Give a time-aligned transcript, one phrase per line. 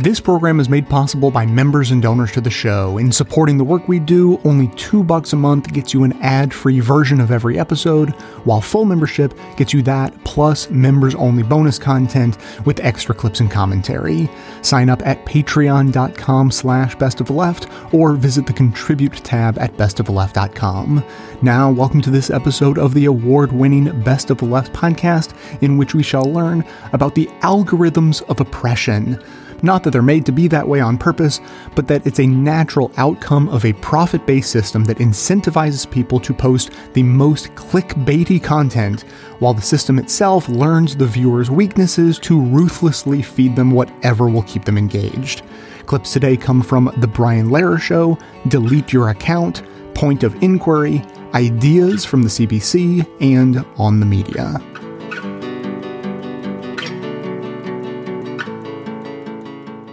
[0.00, 2.98] This program is made possible by members and donors to the show.
[2.98, 6.78] In supporting the work we do, only two bucks a month gets you an ad-free
[6.78, 8.10] version of every episode,
[8.44, 14.30] while full membership gets you that plus members-only bonus content with extra clips and commentary.
[14.62, 21.04] Sign up at patreon.com slash bestoftheleft or visit the contribute tab at bestoftheleft.com.
[21.42, 25.92] Now, welcome to this episode of the award-winning Best of the Left podcast, in which
[25.92, 29.20] we shall learn about the algorithms of oppression.
[29.62, 31.40] Not that they're made to be that way on purpose,
[31.74, 36.32] but that it's a natural outcome of a profit based system that incentivizes people to
[36.32, 39.02] post the most clickbaity content,
[39.40, 44.64] while the system itself learns the viewer's weaknesses to ruthlessly feed them whatever will keep
[44.64, 45.42] them engaged.
[45.86, 49.62] Clips today come from The Brian Lehrer Show, Delete Your Account,
[49.94, 51.02] Point of Inquiry,
[51.34, 54.62] Ideas from the CBC, and On the Media.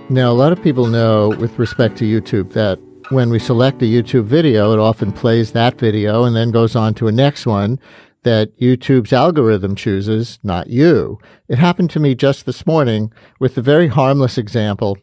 [0.08, 3.86] Now, a lot of people know with respect to YouTube that when we select a
[3.86, 7.80] YouTube video, it often plays that video and then goes on to a next one
[8.22, 11.20] that YouTube's algorithm chooses, not you.
[11.48, 14.96] It happened to me just this morning with a very harmless example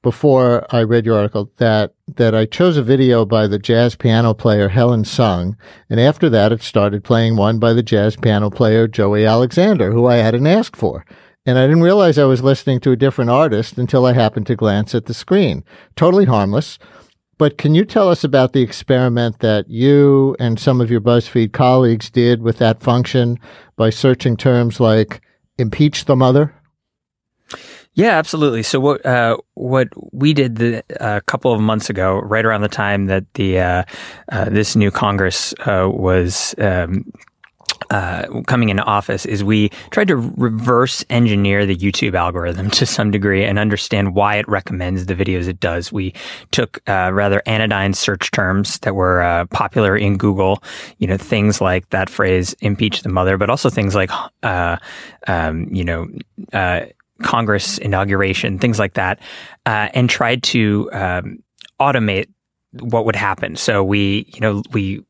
[0.00, 4.34] before I read your article that that I chose a video by the jazz piano
[4.34, 5.56] player Helen Sung,
[5.88, 10.06] and after that it started playing one by the jazz piano player Joey Alexander, who
[10.06, 11.04] I hadn't asked for.
[11.44, 14.56] And I didn't realize I was listening to a different artist until I happened to
[14.56, 15.64] glance at the screen.
[15.96, 16.78] Totally harmless.
[17.36, 21.52] But can you tell us about the experiment that you and some of your BuzzFeed
[21.52, 23.38] colleagues did with that function
[23.74, 25.20] by searching terms like
[25.58, 26.54] impeach the mother?
[27.94, 28.62] Yeah, absolutely.
[28.62, 33.06] So what uh, what we did a couple of months ago, right around the time
[33.06, 33.82] that the uh,
[34.30, 37.04] uh this new Congress uh, was um,
[37.92, 43.10] uh, coming into office is we tried to reverse engineer the YouTube algorithm to some
[43.10, 45.92] degree and understand why it recommends the videos it does.
[45.92, 46.14] We
[46.52, 50.62] took uh, rather anodyne search terms that were uh, popular in Google,
[50.98, 54.10] you know, things like that phrase "impeach the mother," but also things like,
[54.42, 54.78] uh,
[55.28, 56.08] um, you know.
[56.52, 56.86] Uh,
[57.22, 59.20] Congress inauguration, things like that,
[59.64, 61.40] uh, and tried to um,
[61.80, 62.26] automate
[62.80, 63.54] what would happen.
[63.54, 65.04] So we, you know, we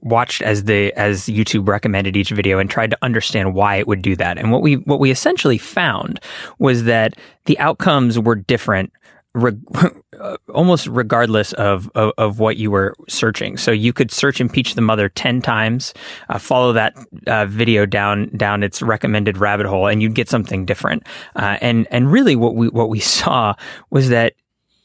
[0.00, 4.02] watched as the as YouTube recommended each video and tried to understand why it would
[4.02, 4.38] do that.
[4.38, 6.20] And what we what we essentially found
[6.58, 7.14] was that
[7.46, 8.92] the outcomes were different
[9.34, 9.52] Re-
[10.54, 13.58] almost regardless of, of, of what you were searching.
[13.58, 15.92] So you could search "impeach the mother" ten times,
[16.30, 16.94] uh, follow that
[17.26, 21.02] uh, video down down its recommended rabbit hole, and you'd get something different.
[21.34, 23.52] Uh, and and really, what we what we saw
[23.90, 24.32] was that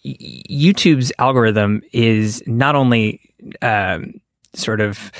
[0.05, 3.21] YouTube's algorithm is not only
[3.61, 4.13] um,
[4.53, 5.11] sort of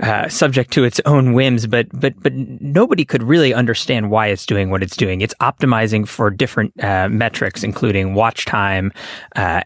[0.00, 4.46] uh, subject to its own whims, but but but nobody could really understand why it's
[4.46, 5.20] doing what it's doing.
[5.20, 8.92] It's optimizing for different uh, metrics, including watch time,
[9.36, 9.62] uh,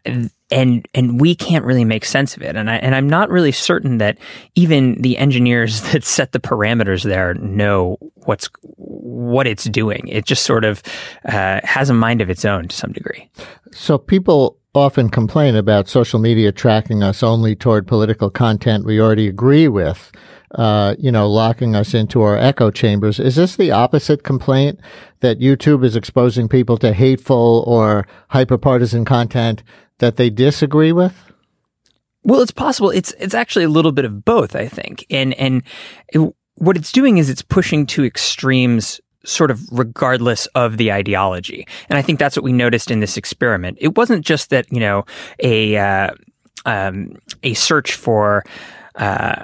[0.50, 2.56] and and we can't really make sense of it.
[2.56, 4.18] And I and I'm not really certain that
[4.54, 10.06] even the engineers that set the parameters there know what's what it's doing.
[10.08, 10.82] It just sort of
[11.24, 13.28] uh, has a mind of its own to some degree.
[13.72, 19.28] So people often complain about social media tracking us only toward political content we already
[19.28, 20.10] agree with.
[20.52, 23.20] Uh, you know, locking us into our echo chambers.
[23.20, 24.80] Is this the opposite complaint
[25.20, 29.62] that YouTube is exposing people to hateful or hyperpartisan content
[29.98, 31.14] that they disagree with?
[32.22, 32.90] Well, it's possible.
[32.90, 35.04] It's it's actually a little bit of both, I think.
[35.10, 35.62] And and
[36.08, 41.66] it, what it's doing is it's pushing to extremes sort of regardless of the ideology.
[41.88, 43.78] And I think that's what we noticed in this experiment.
[43.80, 45.04] It wasn't just that, you know,
[45.40, 46.10] a, uh,
[46.66, 48.44] um, a search for,
[48.96, 49.42] uh,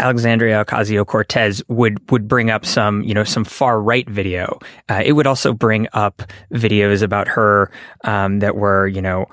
[0.00, 4.58] Alexandria Ocasio Cortez would would bring up some you know some far right video.
[4.88, 6.20] Uh, it would also bring up
[6.52, 7.70] videos about her
[8.02, 9.26] um, that were you know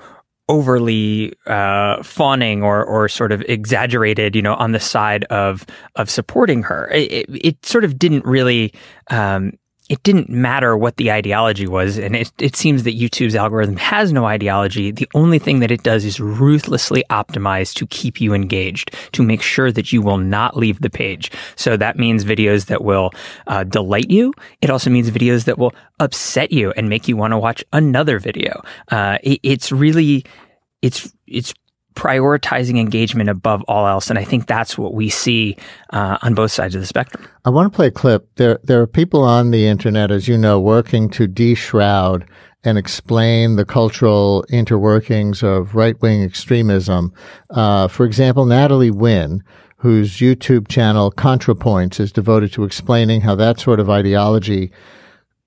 [0.48, 5.64] overly uh, fawning or or sort of exaggerated, you know, on the side of
[5.96, 6.88] of supporting her.
[6.92, 8.72] It, it, it sort of didn't really
[9.10, 9.52] um,
[9.92, 11.98] it didn't matter what the ideology was.
[11.98, 14.90] And it, it seems that YouTube's algorithm has no ideology.
[14.90, 19.42] The only thing that it does is ruthlessly optimize to keep you engaged, to make
[19.42, 21.30] sure that you will not leave the page.
[21.56, 23.10] So that means videos that will
[23.48, 24.32] uh, delight you.
[24.62, 28.18] It also means videos that will upset you and make you want to watch another
[28.18, 28.62] video.
[28.90, 30.24] Uh, it, it's really,
[30.80, 31.52] it's, it's
[31.94, 34.10] prioritizing engagement above all else.
[34.10, 35.56] And I think that's what we see
[35.90, 37.26] uh, on both sides of the spectrum.
[37.44, 38.28] I want to play a clip.
[38.36, 42.26] There, there are people on the internet, as you know, working to de-shroud
[42.64, 47.12] and explain the cultural interworkings of right-wing extremism.
[47.50, 49.42] Uh, for example, Natalie Wynn,
[49.78, 54.70] whose YouTube channel ContraPoints is devoted to explaining how that sort of ideology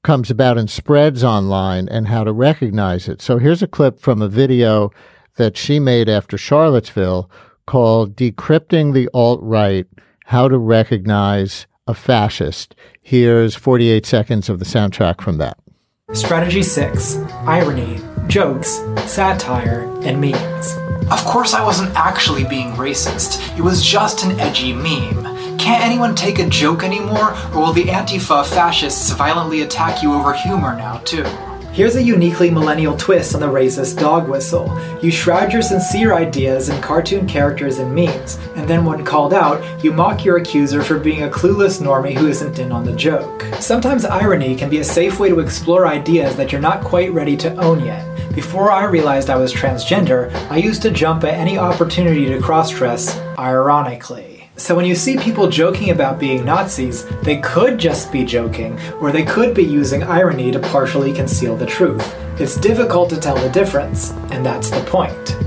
[0.03, 3.21] comes about and spreads online and how to recognize it.
[3.21, 4.91] So here's a clip from a video
[5.35, 7.29] that she made after Charlottesville
[7.65, 9.87] called Decrypting the Alt Right
[10.25, 12.75] How to Recognize a Fascist.
[13.01, 15.57] Here's 48 seconds of the soundtrack from that.
[16.13, 17.17] Strategy 6
[17.47, 20.77] Irony, Jokes, Satire, and Memes.
[21.11, 23.57] Of course, I wasn't actually being racist.
[23.57, 25.57] It was just an edgy meme.
[25.57, 30.33] Can't anyone take a joke anymore, or will the Antifa fascists violently attack you over
[30.33, 31.25] humor now, too?
[31.75, 34.73] Here's a uniquely millennial twist on the racist dog whistle.
[35.01, 39.61] You shroud your sincere ideas in cartoon characters and memes, and then when called out,
[39.83, 43.43] you mock your accuser for being a clueless normie who isn't in on the joke.
[43.59, 47.35] Sometimes irony can be a safe way to explore ideas that you're not quite ready
[47.35, 48.05] to own yet.
[48.33, 52.69] Before I realized I was transgender, I used to jump at any opportunity to cross
[52.69, 54.34] dress, ironically.
[54.57, 59.11] So when you see people joking about being Nazis, they could just be joking, or
[59.11, 62.15] they could be using irony to partially conceal the truth.
[62.39, 65.37] It's difficult to tell the difference, and that's the point.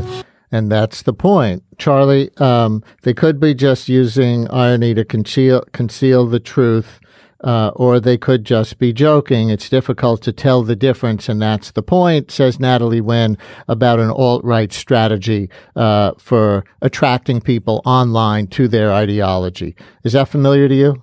[0.52, 1.62] And that's the point.
[1.78, 7.00] Charlie, um, they could be just using irony to conceal, conceal the truth
[7.44, 9.50] uh, or they could just be joking.
[9.50, 13.38] It's difficult to tell the difference, and that's the point, says Natalie Wynn
[13.68, 19.76] about an alt right strategy uh, for attracting people online to their ideology.
[20.04, 21.02] Is that familiar to you?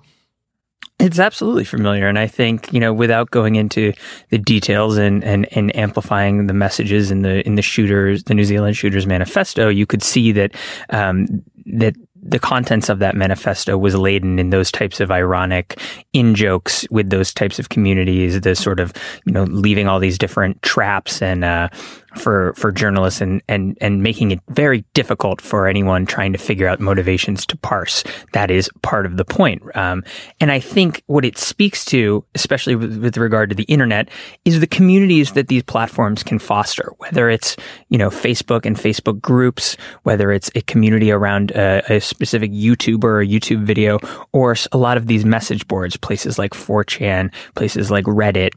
[0.98, 2.08] It's absolutely familiar.
[2.08, 3.92] And I think, you know, without going into
[4.30, 8.44] the details and, and, and amplifying the messages in the, in the shooters, the New
[8.44, 10.54] Zealand shooters manifesto, you could see that,
[10.88, 11.26] um,
[11.66, 11.94] that
[12.28, 15.80] the contents of that manifesto was laden in those types of ironic
[16.12, 18.92] in jokes with those types of communities, the sort of,
[19.24, 21.68] you know, leaving all these different traps and, uh,
[22.16, 26.66] for for journalists and and and making it very difficult for anyone trying to figure
[26.66, 28.04] out motivations to parse.
[28.32, 29.62] That is part of the point.
[29.76, 30.04] Um,
[30.40, 34.08] and I think what it speaks to, especially with, with, regard to the internet,
[34.44, 36.92] is the communities that these platforms can foster.
[36.98, 37.56] Whether it's
[37.88, 43.04] you know Facebook and Facebook groups, whether it's a community around a, a specific YouTuber
[43.04, 43.98] or YouTube video,
[44.32, 48.50] or a lot of these message boards, places like 4chan, places like Reddit,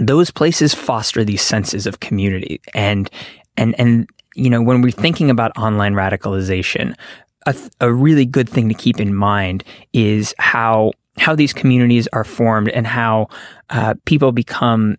[0.00, 3.10] those places foster these senses of community and
[3.56, 6.94] and and you know when we're thinking about online radicalization
[7.46, 9.62] a, a really good thing to keep in mind
[9.92, 13.28] is how how these communities are formed and how
[13.68, 14.96] uh, people become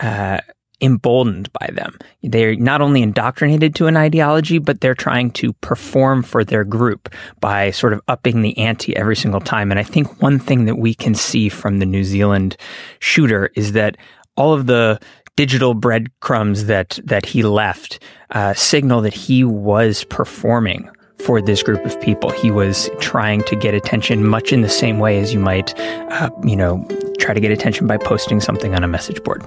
[0.00, 0.38] uh,
[0.82, 1.96] emboldened by them.
[2.22, 7.08] They're not only indoctrinated to an ideology, but they're trying to perform for their group
[7.40, 9.70] by sort of upping the ante every single time.
[9.70, 12.56] And I think one thing that we can see from the New Zealand
[12.98, 13.96] shooter is that
[14.36, 15.00] all of the
[15.36, 20.88] digital breadcrumbs that that he left uh, signal that he was performing
[21.18, 22.30] for this group of people.
[22.30, 26.30] He was trying to get attention, much in the same way as you might, uh,
[26.44, 26.84] you know,
[27.18, 29.42] try to get attention by posting something on a message board.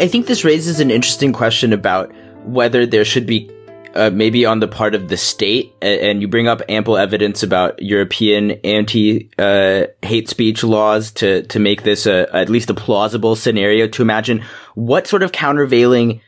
[0.00, 2.10] I think this raises an interesting question about
[2.44, 3.50] whether there should be
[3.94, 7.82] uh, maybe on the part of the state, and you bring up ample evidence about
[7.82, 13.34] European anti uh, hate speech laws to to make this a, at least a plausible
[13.34, 14.44] scenario to imagine
[14.74, 16.20] what sort of countervailing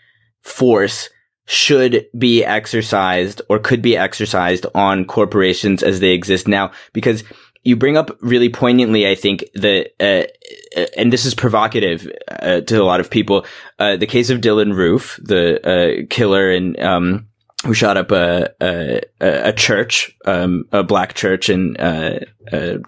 [0.42, 1.08] force
[1.46, 6.72] should be exercised or could be exercised on corporations as they exist now?
[6.92, 7.24] Because
[7.64, 12.62] you bring up really poignantly, I think, that, uh, uh, and this is provocative uh,
[12.62, 13.46] to a lot of people,
[13.78, 17.28] uh, the case of Dylann Roof, the uh, killer and um,
[17.64, 22.24] who shot up a a, a church, um, a black church in uh,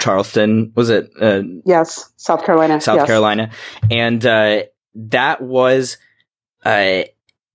[0.01, 0.73] Charleston.
[0.75, 1.11] Was it?
[1.65, 2.81] yes, South Carolina.
[2.81, 3.07] South yes.
[3.07, 3.51] Carolina,
[3.91, 5.97] and that was.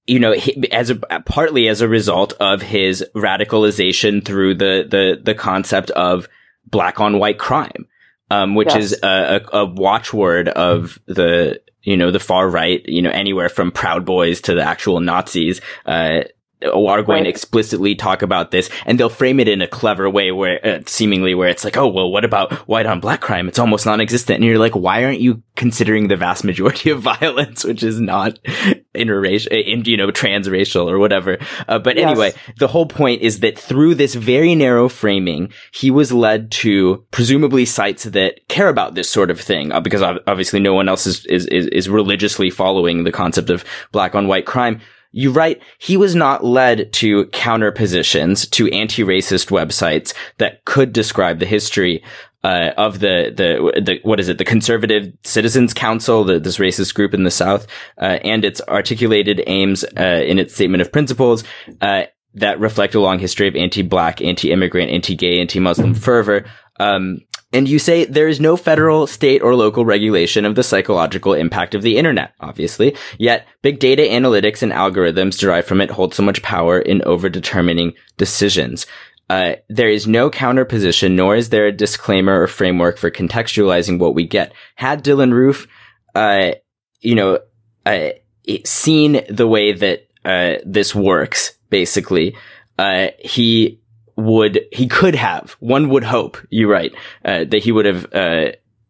[0.08, 0.34] you know,
[0.72, 6.28] as a partly as a result of his radicalization through the the the concept of
[6.66, 7.88] black on white crime,
[8.32, 8.92] um, which yes.
[8.92, 13.50] is a, a, a, watchword of the, you know, the far right, you know, anywhere
[13.50, 15.62] from Proud Boys to the actual Nazis.
[15.86, 16.22] Uh,
[16.64, 17.24] are going right.
[17.24, 20.80] to explicitly talk about this and they'll frame it in a clever way where uh,
[20.86, 23.48] seemingly where it's like, oh, well, what about white on black crime?
[23.48, 24.36] It's almost non-existent.
[24.36, 28.40] And you're like, why aren't you considering the vast majority of violence, which is not
[28.96, 31.38] interracial, in, you know, transracial or whatever.
[31.68, 32.10] Uh, but yes.
[32.10, 37.06] anyway, the whole point is that through this very narrow framing, he was led to
[37.12, 41.06] presumably sites that care about this sort of thing, uh, because obviously no one else
[41.06, 45.62] is, is, is, is religiously following the concept of black on white crime you write,
[45.80, 52.04] he was not led to counter positions to anti-racist websites that could describe the history
[52.44, 54.38] uh, of the, the, the, what is it?
[54.38, 57.68] The Conservative Citizens Council, the, this racist group in the South,
[58.00, 61.44] uh, and its articulated aims, uh, in its statement of principles,
[61.82, 62.04] uh,
[62.36, 66.46] that reflect a long history of anti-black, anti-immigrant, anti-gay, anti-Muslim fervor.
[66.80, 67.20] Um,
[67.52, 71.74] and you say there is no federal, state, or local regulation of the psychological impact
[71.74, 72.96] of the internet, obviously.
[73.18, 77.94] Yet, big data analytics and algorithms derived from it hold so much power in over-determining
[78.18, 78.86] decisions.
[79.30, 84.16] Uh, there is no counterposition, nor is there a disclaimer or framework for contextualizing what
[84.16, 84.54] we get.
[84.76, 85.68] Had Dylann Roof,
[86.16, 86.52] uh,
[87.02, 87.40] you know,
[87.86, 88.10] uh,
[88.66, 92.36] seen the way that uh, this works, basically,
[92.78, 93.79] uh, he
[94.20, 96.94] would, he could have, one would hope, you're right,
[97.26, 98.08] uh, that he would have,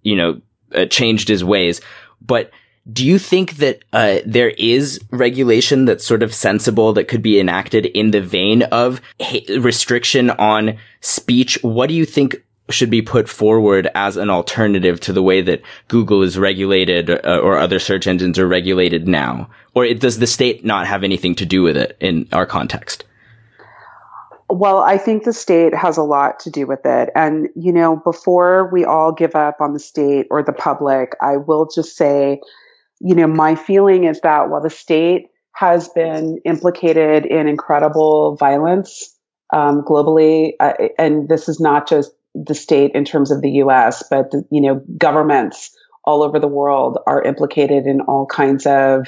[0.03, 0.41] you know,
[0.89, 1.81] changed his ways.
[2.21, 2.51] But
[2.91, 7.39] do you think that uh, there is regulation that's sort of sensible that could be
[7.39, 9.01] enacted in the vein of
[9.50, 11.59] restriction on speech?
[11.62, 15.62] What do you think should be put forward as an alternative to the way that
[15.88, 19.50] Google is regulated uh, or other search engines are regulated now?
[19.75, 23.03] Or does the state not have anything to do with it in our context?
[24.49, 27.09] Well, I think the state has a lot to do with it.
[27.15, 31.37] And, you know, before we all give up on the state or the public, I
[31.37, 32.41] will just say
[32.99, 39.15] you know, my feeling is that while the state has been implicated in incredible violence
[39.53, 44.03] um, globally, uh, and this is not just the state in terms of the U.S.,
[44.09, 49.07] but the, you know, governments all over the world are implicated in all kinds of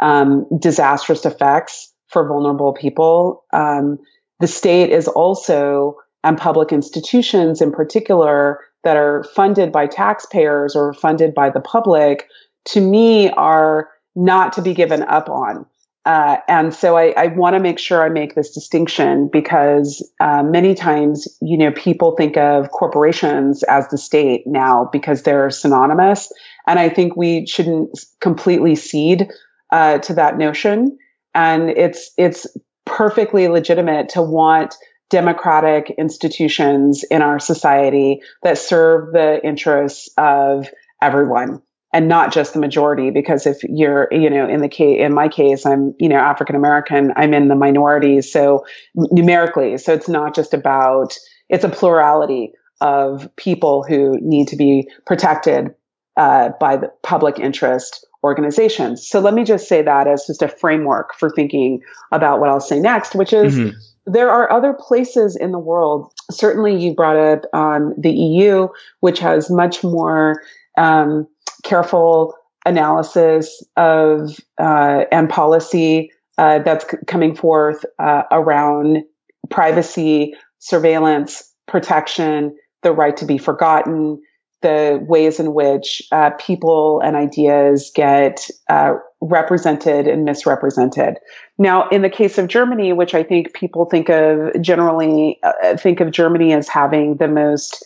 [0.00, 3.44] um, disastrous effects for vulnerable people.
[3.52, 3.98] Um,
[4.40, 10.92] the state is also, and public institutions in particular, that are funded by taxpayers or
[10.92, 12.28] funded by the public
[12.64, 15.66] to me are not to be given up on.
[16.04, 20.42] Uh, and so I, I want to make sure I make this distinction because uh,
[20.42, 26.32] many times, you know, people think of corporations as the state now because they're synonymous.
[26.66, 27.90] And I think we shouldn't
[28.20, 29.28] completely cede
[29.70, 30.96] uh, to that notion.
[31.34, 32.46] And it's it's
[32.88, 34.74] perfectly legitimate to want
[35.10, 40.68] democratic institutions in our society that serve the interests of
[41.00, 45.14] everyone and not just the majority because if you're you know in the case in
[45.14, 48.64] my case i'm you know african american i'm in the minority so
[48.94, 51.16] numerically so it's not just about
[51.48, 55.74] it's a plurality of people who need to be protected
[56.16, 60.48] uh, by the public interest organizations so let me just say that as just a
[60.48, 61.80] framework for thinking
[62.12, 63.76] about what i'll say next which is mm-hmm.
[64.08, 66.10] There are other places in the world.
[66.30, 68.68] Certainly, you brought up um, the EU,
[69.00, 70.42] which has much more
[70.78, 71.26] um,
[71.62, 72.34] careful
[72.64, 79.04] analysis of uh, and policy uh, that's c- coming forth uh, around
[79.50, 84.22] privacy, surveillance, protection, the right to be forgotten,
[84.60, 91.18] the ways in which uh, people and ideas get uh, represented and misrepresented.
[91.58, 96.00] Now, in the case of Germany, which I think people think of generally uh, think
[96.00, 97.84] of Germany as having the most,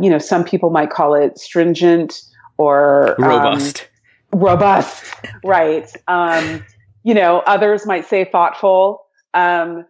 [0.00, 2.20] you know, some people might call it stringent
[2.58, 3.88] or um, robust.
[4.32, 5.90] Um, robust, right.
[6.08, 6.64] Um,
[7.02, 9.04] you know, others might say thoughtful
[9.34, 9.84] um,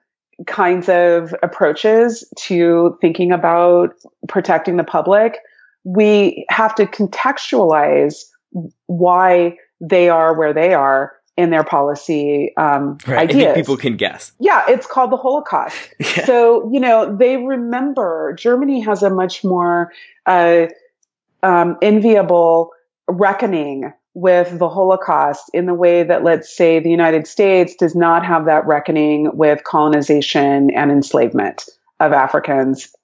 [0.47, 3.95] kinds of approaches to thinking about
[4.28, 5.38] protecting the public.
[5.85, 8.25] We have to contextualize
[8.87, 13.31] why they are where they are in their policy um, right.
[13.31, 13.55] ideas.
[13.55, 14.33] people can guess.
[14.39, 15.77] Yeah, it's called the Holocaust.
[16.01, 16.27] yeah.
[16.27, 18.35] So you know they remember.
[18.39, 19.93] Germany has a much more
[20.27, 20.67] uh,
[21.43, 22.71] um, enviable
[23.09, 28.25] reckoning with the Holocaust in the way that, let's say, the United States does not
[28.27, 31.65] have that reckoning with colonization and enslavement
[31.99, 32.95] of Africans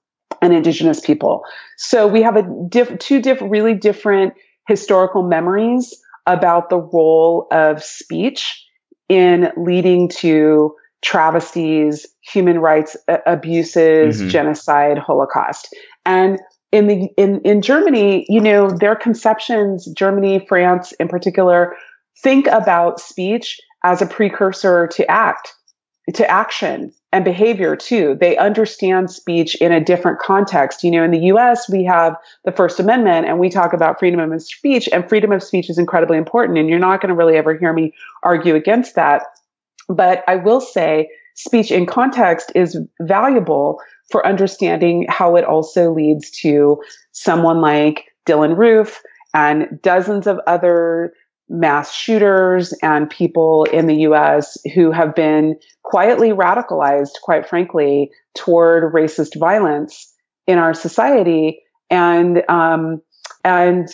[0.43, 1.43] and indigenous people.
[1.77, 4.35] So we have a diff- two diff- really different
[4.67, 5.95] historical memories
[6.27, 8.65] about the role of speech
[9.09, 14.29] in leading to travesties, human rights abuses, mm-hmm.
[14.29, 15.75] genocide, Holocaust.
[16.05, 16.39] And
[16.73, 21.75] in the in in Germany, you know, their conceptions, Germany, France in particular,
[22.23, 25.55] think about speech as a precursor to act,
[26.15, 28.17] to action and behavior too.
[28.21, 30.83] They understand speech in a different context.
[30.83, 34.21] You know, in the US, we have the First Amendment and we talk about freedom
[34.21, 36.59] of speech and freedom of speech is incredibly important.
[36.59, 39.23] And you're not going to really ever hear me argue against that.
[39.89, 46.31] But I will say speech in context is valuable for understanding how it also leads
[46.43, 49.01] to someone like Dylann Roof
[49.35, 51.13] and dozens of other
[51.49, 58.93] mass shooters and people in the US who have been quietly radicalized, quite frankly, toward
[58.93, 60.13] racist violence
[60.47, 61.61] in our society.
[61.91, 63.01] and um,
[63.45, 63.89] and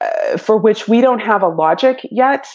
[0.00, 2.46] uh, for which we don't have a logic yet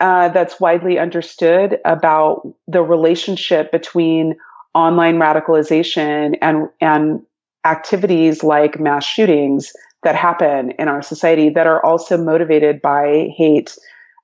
[0.00, 4.36] uh, that's widely understood about the relationship between
[4.74, 7.20] online radicalization and and
[7.64, 9.72] activities like mass shootings
[10.02, 13.76] that happen in our society that are also motivated by hate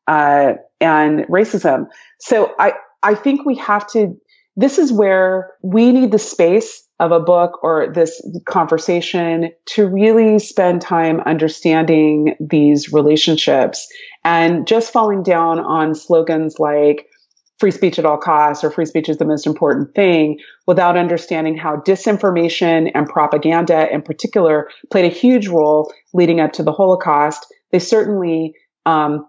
[0.07, 1.87] uh, and racism.
[2.21, 4.15] So I I think we have to.
[4.57, 10.39] This is where we need the space of a book or this conversation to really
[10.39, 13.87] spend time understanding these relationships
[14.25, 17.09] and just falling down on slogans like
[17.59, 21.57] free speech at all costs or free speech is the most important thing without understanding
[21.57, 27.47] how disinformation and propaganda in particular played a huge role leading up to the Holocaust.
[27.73, 28.55] They certainly
[28.87, 29.27] um,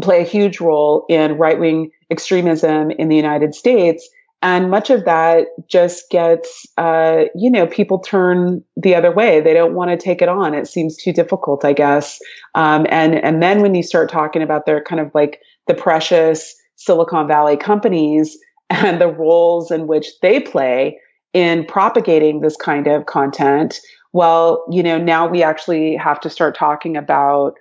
[0.00, 4.08] play a huge role in right wing extremism in the United States.
[4.42, 9.40] And much of that just gets, uh, you know, people turn the other way.
[9.40, 10.52] They don't want to take it on.
[10.52, 12.20] It seems too difficult, I guess.
[12.54, 16.54] Um, and and then when you start talking about their kind of like the precious
[16.76, 18.36] Silicon Valley companies
[18.70, 21.00] and the roles in which they play
[21.32, 23.80] in propagating this kind of content,
[24.12, 27.54] well, you know, now we actually have to start talking about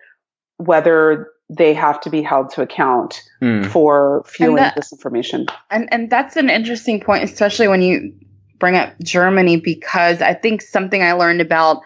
[0.57, 3.65] whether they have to be held to account mm.
[3.65, 5.45] for fueling that, this information.
[5.69, 8.13] And and that's an interesting point, especially when you
[8.59, 11.81] bring up Germany, because I think something I learned about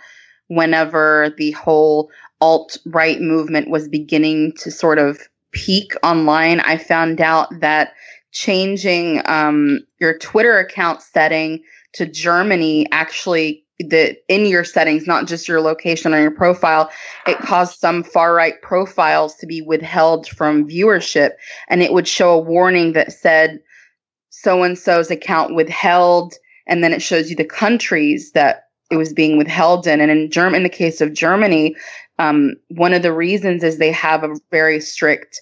[0.48, 2.10] whenever the whole
[2.40, 5.20] alt right movement was beginning to sort of
[5.52, 7.94] peak online, I found out that
[8.32, 15.48] changing um, your Twitter account setting to Germany actually the in your settings, not just
[15.48, 16.90] your location or your profile,
[17.28, 21.32] it caused some far right profiles to be withheld from viewership,
[21.70, 23.60] and it would show a warning that said
[24.30, 26.34] so and so's account withheld,
[26.66, 30.00] and then it shows you the countries that it was being withheld in.
[30.00, 31.76] And in Germ, in the case of Germany,
[32.20, 35.42] um, one of the reasons is they have a very strict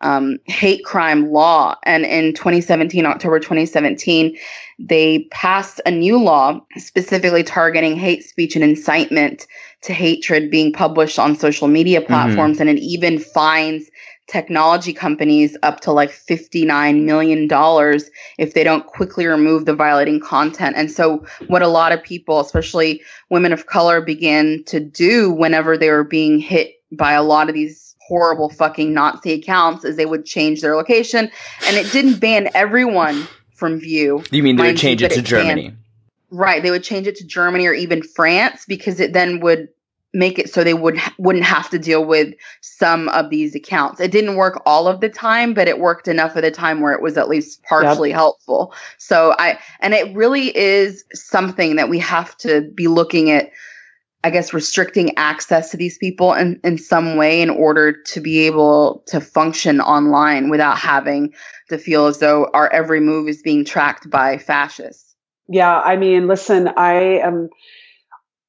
[0.00, 1.76] um, hate crime law.
[1.84, 4.36] And in 2017, October 2017,
[4.78, 9.46] they passed a new law specifically targeting hate speech and incitement
[9.82, 12.12] to hatred being published on social media mm-hmm.
[12.12, 12.58] platforms.
[12.58, 12.68] Mm-hmm.
[12.68, 13.90] And it even fines
[14.26, 17.48] technology companies up to like $59 million
[18.38, 20.76] if they don't quickly remove the violating content.
[20.76, 25.78] And so, what a lot of people, especially women of color, began to do whenever
[25.78, 30.06] they were being hit by a lot of these horrible fucking Nazi accounts is they
[30.06, 31.30] would change their location
[31.66, 34.22] and it didn't ban everyone from view.
[34.30, 35.68] You mean they would change it to it Germany?
[35.68, 35.78] Banned,
[36.30, 36.62] right.
[36.62, 39.68] They would change it to Germany or even France because it then would
[40.12, 44.00] make it so they would wouldn't have to deal with some of these accounts.
[44.00, 46.92] It didn't work all of the time, but it worked enough of the time where
[46.92, 48.16] it was at least partially yep.
[48.16, 48.74] helpful.
[48.98, 53.50] So I and it really is something that we have to be looking at
[54.26, 58.40] I guess, restricting access to these people in, in some way in order to be
[58.46, 61.32] able to function online without having
[61.68, 65.14] to feel as though our every move is being tracked by fascists.
[65.48, 67.50] Yeah, I mean, listen, I am.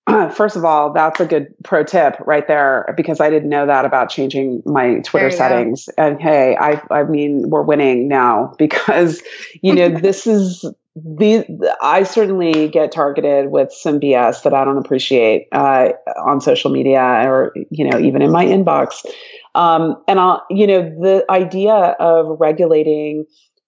[0.32, 3.86] First of all, that's a good pro tip right there because I didn't know that
[3.86, 5.88] about changing my Twitter settings.
[5.96, 6.04] Go.
[6.04, 9.22] And hey, I I mean, we're winning now because
[9.62, 10.66] you know this is
[11.18, 11.44] these
[11.82, 15.90] I certainly get targeted with some BS that I don't appreciate uh,
[16.26, 19.06] on social media or you know even in my inbox.
[19.56, 23.26] Um, and I'll you know the idea of regulating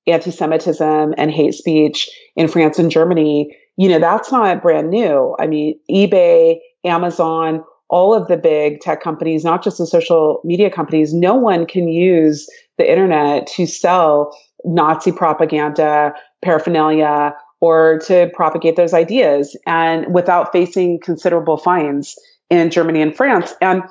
[0.07, 5.35] anti-Semitism and hate speech in France and Germany, you know that's not brand new.
[5.39, 10.69] I mean, eBay, Amazon, all of the big tech companies, not just the social media
[10.69, 18.75] companies, no one can use the internet to sell Nazi propaganda, paraphernalia, or to propagate
[18.75, 22.15] those ideas and without facing considerable fines
[22.49, 23.53] in Germany and France.
[23.61, 23.83] And,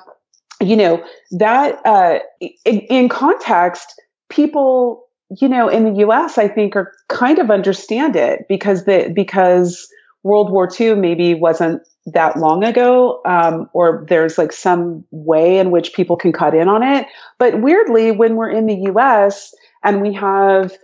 [0.61, 2.19] you know, that, uh,
[2.65, 5.07] in, in context, people,
[5.39, 9.87] you know, in the US, I think are kind of understand it because the, because
[10.23, 15.71] World War II maybe wasn't that long ago, um, or there's like some way in
[15.71, 17.05] which people can cut in on it.
[17.37, 20.75] But weirdly, when we're in the US and we have,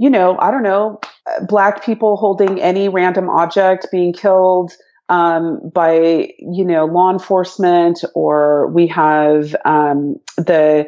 [0.00, 0.98] you know, I don't know,
[1.46, 4.72] black people holding any random object being killed
[5.10, 10.86] um, by, you know, law enforcement, or we have um, the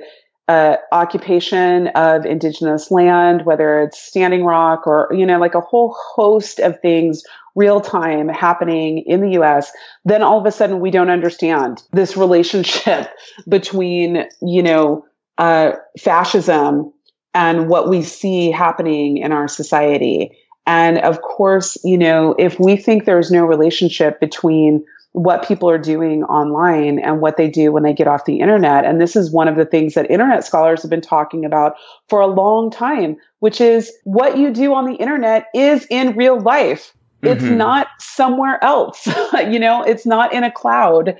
[0.48, 5.94] uh, occupation of indigenous land, whether it's Standing Rock or, you know, like a whole
[6.14, 7.22] host of things
[7.54, 9.72] real time happening in the US,
[10.06, 13.10] then all of a sudden we don't understand this relationship
[13.46, 15.04] between, you know,
[15.36, 16.94] uh, fascism
[17.34, 20.36] and what we see happening in our society.
[20.66, 25.78] And of course, you know, if we think there's no relationship between what people are
[25.78, 28.84] doing online and what they do when they get off the internet.
[28.86, 31.74] And this is one of the things that internet scholars have been talking about
[32.08, 36.40] for a long time, which is what you do on the internet is in real
[36.40, 36.94] life.
[37.22, 37.56] It's Mhm.
[37.56, 39.06] not somewhere else.
[39.50, 41.16] you know, it's not in a cloud.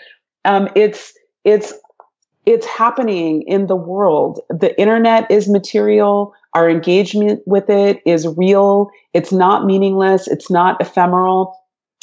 [0.46, 1.12] Um, it's,
[1.44, 1.74] it's,
[2.44, 4.40] it's happening in the world.
[4.50, 6.34] The internet is material.
[6.54, 8.90] Our engagement with it is real.
[9.14, 10.28] It's not meaningless.
[10.28, 11.56] It's not ephemeral.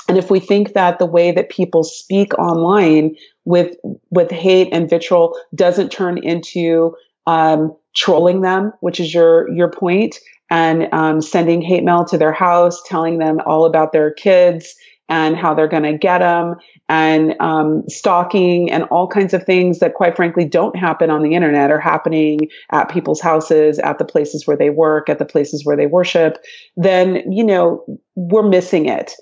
[0.07, 3.75] And if we think that the way that people speak online with
[4.09, 6.95] with hate and vitriol doesn't turn into
[7.27, 10.17] um, trolling them, which is your your point,
[10.49, 14.73] and um, sending hate mail to their house, telling them all about their kids
[15.09, 16.55] and how they're going to get them,
[16.89, 21.35] and um, stalking and all kinds of things that, quite frankly, don't happen on the
[21.35, 25.63] internet are happening at people's houses, at the places where they work, at the places
[25.63, 26.39] where they worship.
[26.75, 29.13] Then you know we're missing it.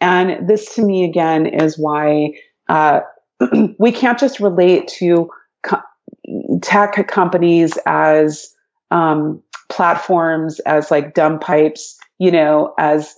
[0.00, 2.34] And this to me again is why
[2.68, 3.00] uh,
[3.78, 5.28] we can't just relate to
[5.64, 5.82] co-
[6.62, 8.54] tech companies as
[8.92, 13.14] um, platforms, as like dumb pipes, you know, as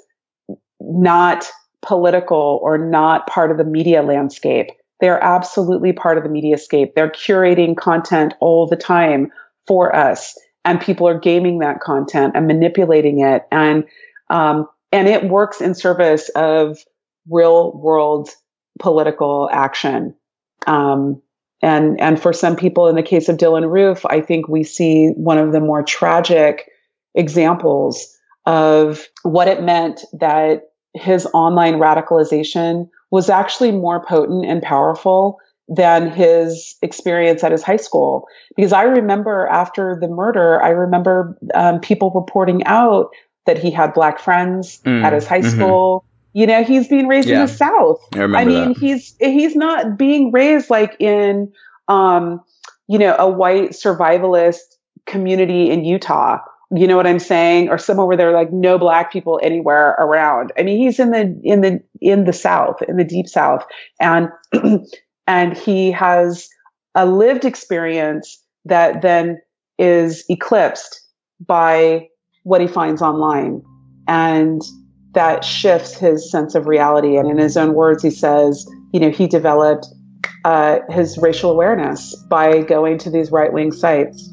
[0.80, 1.46] not
[1.82, 4.70] political or not part of the media landscape.
[5.00, 6.94] They are absolutely part of the media scape.
[6.94, 9.30] They're curating content all the time
[9.66, 13.46] for us, and people are gaming that content and manipulating it.
[13.52, 13.84] And
[14.28, 16.78] um, and it works in service of
[17.28, 18.30] real world
[18.78, 20.14] political action.
[20.66, 21.22] Um,
[21.62, 25.08] and and for some people, in the case of Dylann Roof, I think we see
[25.16, 26.70] one of the more tragic
[27.14, 30.67] examples of what it meant that
[30.98, 37.76] his online radicalization was actually more potent and powerful than his experience at his high
[37.76, 38.26] school.
[38.56, 43.10] Because I remember after the murder, I remember um, people reporting out
[43.46, 45.54] that he had black friends Mm, at his high mhm.
[45.54, 46.04] school.
[46.32, 48.00] You know, he's being raised in the South.
[48.14, 48.78] I I mean, that.
[48.78, 51.52] he's he's not being raised like in
[51.88, 52.42] um,
[52.86, 54.60] you know, a white survivalist
[55.06, 56.38] community in Utah.
[56.70, 57.70] You know what I'm saying?
[57.70, 60.52] Or somewhere where there are like no black people anywhere around.
[60.58, 63.64] I mean, he's in the in the in the South, in the deep South.
[64.00, 64.28] And
[65.26, 66.48] and he has
[66.94, 69.40] a lived experience that then
[69.78, 71.00] is eclipsed
[71.46, 72.08] by
[72.42, 73.62] what he finds online.
[74.06, 74.62] And
[75.12, 77.16] that shifts his sense of reality.
[77.16, 79.86] And in his own words, he says, you know, he developed
[80.44, 84.32] uh, his racial awareness by going to these right wing sites.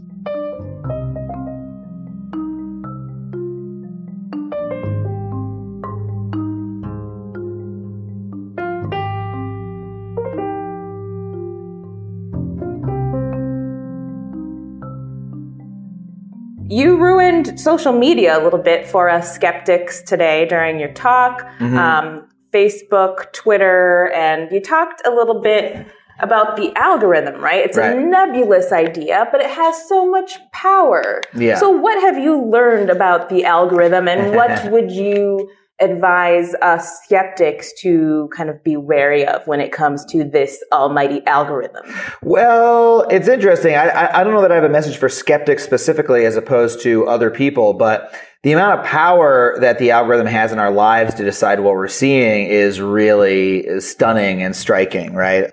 [16.68, 21.42] You ruined social media a little bit for us skeptics today during your talk.
[21.60, 21.78] Mm-hmm.
[21.78, 25.86] Um, Facebook, Twitter, and you talked a little bit
[26.20, 27.60] about the algorithm, right?
[27.66, 27.96] It's Right.
[27.96, 31.22] a nebulous idea, but it has so much power.
[31.36, 31.58] Yeah.
[31.58, 35.50] So, what have you learned about the algorithm, and what would you
[35.82, 41.26] advise us skeptics to kind of be wary of when it comes to this almighty
[41.28, 41.84] algorithm?
[42.22, 43.76] Well, it's interesting.
[43.76, 46.82] I, I, I don't know that I have a message for skeptics specifically as opposed
[46.84, 51.14] to other people, but the amount of power that the algorithm has in our lives
[51.16, 55.52] to decide what we're seeing is really stunning and striking, right?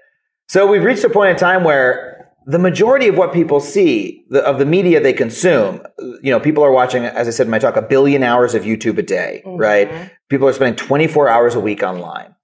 [0.48, 2.11] So we've reached a point in time where
[2.46, 5.82] the majority of what people see, the, of the media they consume,
[6.22, 8.62] you know, people are watching, as I said in my talk, a billion hours of
[8.62, 10.10] YouTube a day, right?
[10.28, 12.34] People are spending 24 hours a week online.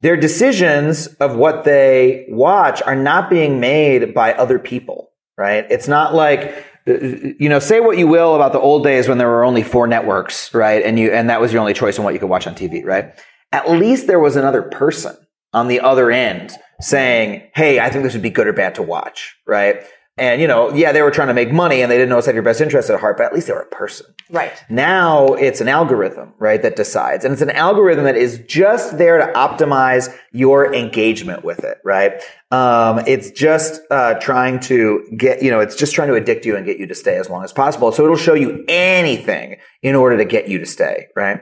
[0.00, 5.64] Their decisions of what they watch are not being made by other people, right?
[5.70, 6.98] It's not like, uh,
[7.38, 9.86] you know, say what you will about the old days when there were only four
[9.86, 10.82] networks, right?
[10.84, 12.84] And you, and that was your only choice on what you could watch on TV,
[12.84, 13.18] right?
[13.52, 15.16] At least there was another person
[15.56, 18.82] on the other end saying, Hey, I think this would be good or bad to
[18.82, 19.82] watch, right?
[20.18, 22.34] And, you know, yeah, they were trying to make money and they didn't always have
[22.34, 24.06] your best interest at heart, but at least they were a person.
[24.30, 24.52] Right.
[24.70, 27.24] Now it's an algorithm, right, that decides.
[27.24, 32.22] And it's an algorithm that is just there to optimize your engagement with it, right?
[32.50, 36.56] Um, it's just uh, trying to get, you know, it's just trying to addict you
[36.56, 37.92] and get you to stay as long as possible.
[37.92, 41.40] So it'll show you anything in order to get you to stay, right?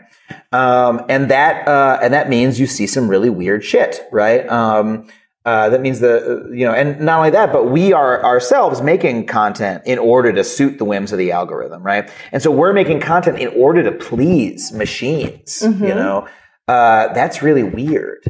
[0.50, 4.48] Um, and that, uh, and that means you see some really weird shit, right?
[4.48, 5.06] Um,
[5.44, 9.26] uh, that means the, you know, and not only that, but we are ourselves making
[9.26, 12.10] content in order to suit the whims of the algorithm, right?
[12.32, 15.80] And so we're making content in order to please machines, Mhm.
[15.88, 16.26] you know?
[16.66, 18.24] Uh, that's really weird.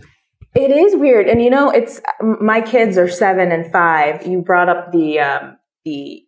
[0.56, 4.24] It is weird, and you know, it's my kids are seven and five.
[4.26, 6.22] You brought up the um, the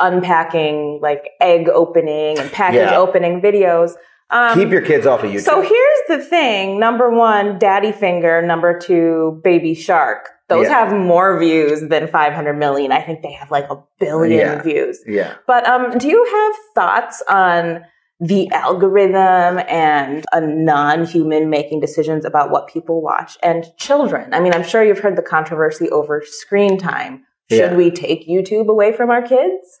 [0.00, 2.98] unpacking, like egg opening and package Yeah.
[2.98, 3.92] opening videos.
[4.30, 5.40] Um, Keep your kids off of YouTube.
[5.40, 8.42] So here's the thing: number one, Daddy Finger.
[8.42, 10.28] Number two, Baby Shark.
[10.48, 10.86] Those Yeah.
[10.86, 12.90] have more views than 500 million.
[12.92, 14.62] I think they have like a billion Yeah.
[14.62, 15.02] views.
[15.06, 15.34] yeah.
[15.46, 17.84] But um, do you have thoughts on
[18.20, 24.32] the algorithm and a non-human making decisions about what people watch and children?
[24.34, 27.24] I mean, I'm sure you've heard the controversy over screen time.
[27.50, 27.74] Should Yeah.
[27.76, 29.80] we take YouTube away from our kids?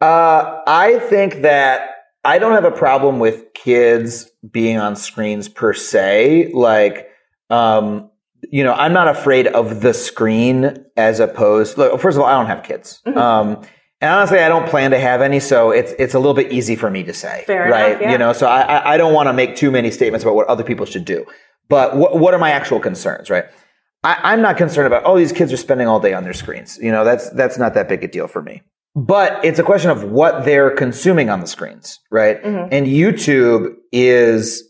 [0.00, 1.97] Uh, I think that
[2.28, 6.50] I don't have a problem with kids being on screens per se.
[6.52, 7.08] Like,
[7.48, 8.10] um,
[8.50, 11.78] you know, I'm not afraid of the screen as opposed.
[11.78, 13.00] Look, first of all, I don't have kids.
[13.06, 13.16] Mm-hmm.
[13.16, 13.62] Um,
[14.02, 16.76] and honestly, I don't plan to have any, so it's it's a little bit easy
[16.76, 17.92] for me to say, Fair right?
[17.92, 18.12] enough, yeah.
[18.12, 20.62] You know, so I I- don't want to make too many statements about what other
[20.62, 21.24] people should do.
[21.68, 23.46] But what what are my actual concerns, right?
[24.04, 26.78] I, I'm not concerned about oh these kids are spending all day on their screens.
[26.80, 28.62] You know, that's that's not that big a deal for me.
[28.94, 32.42] But it's a question of what they're consuming on the screens, right?
[32.42, 32.68] Mhm.
[32.72, 34.64] And YouTube is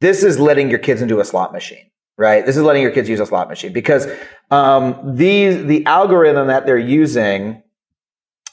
[0.00, 2.44] this is letting your kids into a slot machine, right?
[2.44, 4.06] This is letting your kids use a slot machine because
[4.50, 7.62] um, these the algorithm that they're using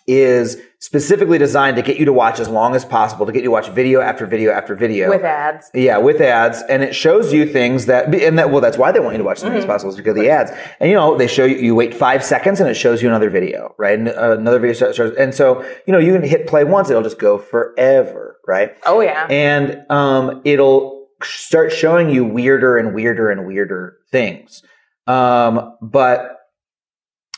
[0.07, 3.45] is specifically designed to get you to watch as long as possible, to get you
[3.47, 5.07] to watch video after video after video.
[5.07, 5.71] With ads.
[5.73, 8.99] Yeah, with ads, and it shows you things that, and that, well, that's why they
[8.99, 10.51] want you to watch as many as possible, is because of the ads.
[10.81, 13.29] And you know, they show you, you wait five seconds, and it shows you another
[13.29, 13.97] video, right?
[13.97, 16.89] And uh, another video starts, starts- and so you know, you can hit play once,
[16.89, 18.75] it'll just go forever, right?
[18.85, 19.25] Oh yeah.
[19.29, 24.61] and um, it'll start showing you weirder and weirder and weirder things.
[25.07, 26.39] Um, but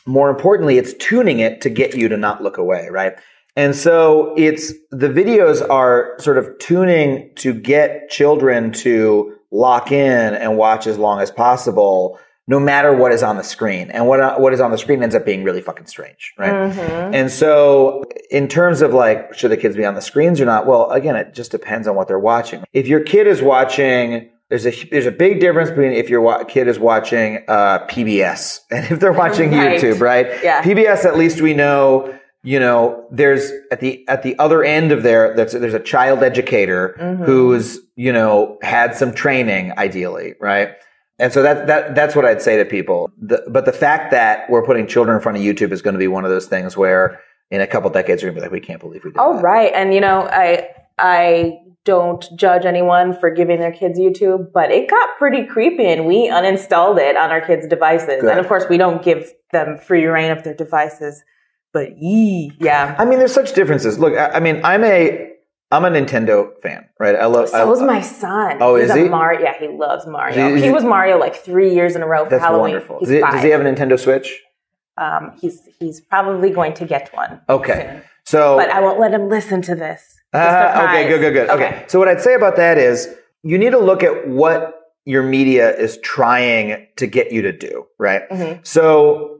[0.04, 3.14] more importantly, it's tuning it to get you to not look away, right?
[3.56, 10.34] And so it's the videos are sort of tuning to get children to lock in
[10.34, 13.90] and watch as long as possible, no matter what is on the screen.
[13.90, 16.52] And what what is on the screen ends up being really fucking strange, right?
[16.52, 17.14] Mhm.
[17.14, 20.66] And so, in terms of like, should the kids be on the screens or not?
[20.66, 22.62] Well, again, it just depends on what they're watching.
[22.74, 26.44] If your kid is watching, there's a there's a big difference between if your wa-
[26.44, 29.80] kid is watching uh, PBS and if they're watching Right.
[29.80, 30.26] YouTube, right?
[30.42, 30.62] Yeah.
[30.62, 32.12] PBS, at least we know.
[32.46, 35.34] You know, there's at the at the other end of there.
[35.34, 37.24] That's there's a child educator Mhm.
[37.24, 40.70] who's you know had some training, ideally, right?
[41.18, 43.10] And so that that that's what I'd say to people.
[43.20, 45.98] The, but the fact that we're putting children in front of YouTube is going to
[45.98, 47.18] be one of those things where
[47.50, 49.34] in a couple decades you're going to be like, we can't believe we did Oh
[49.36, 49.42] that.
[49.42, 54.70] right, and you know, I I don't judge anyone for giving their kids YouTube, but
[54.70, 58.20] it got pretty creepy, and we uninstalled it on our kids' devices.
[58.20, 58.30] Good.
[58.30, 61.24] And of course, we don't give them free reign of their devices.
[61.76, 62.96] But yee, yeah.
[62.98, 63.98] I mean, there's such differences.
[63.98, 65.30] Look, I, I mean, I'm a
[65.70, 67.14] I'm a Nintendo fan, right?
[67.14, 67.50] I love.
[67.50, 68.56] So I, was my son.
[68.62, 69.08] Oh, He's is a he?
[69.10, 69.40] Mario.
[69.42, 70.54] Yeah, he loves Mario.
[70.54, 72.72] He- He, was Mario like three years in a row for That's Halloween.
[72.76, 73.00] wonderful.
[73.00, 74.40] He's Does he, does he have a Nintendo Switch?
[74.96, 77.42] um, he's he's probably going to get one.
[77.50, 78.02] Okay, soon.
[78.24, 80.00] so But I won't let him listen to this.
[80.32, 81.50] It's a Ah, okay, good, good, good.
[81.50, 81.84] Okay.
[81.88, 85.76] So what I'd say about that is you need to look at what your media
[85.76, 88.22] is trying to get you to do, right?
[88.30, 88.66] Mhm.
[88.66, 89.35] So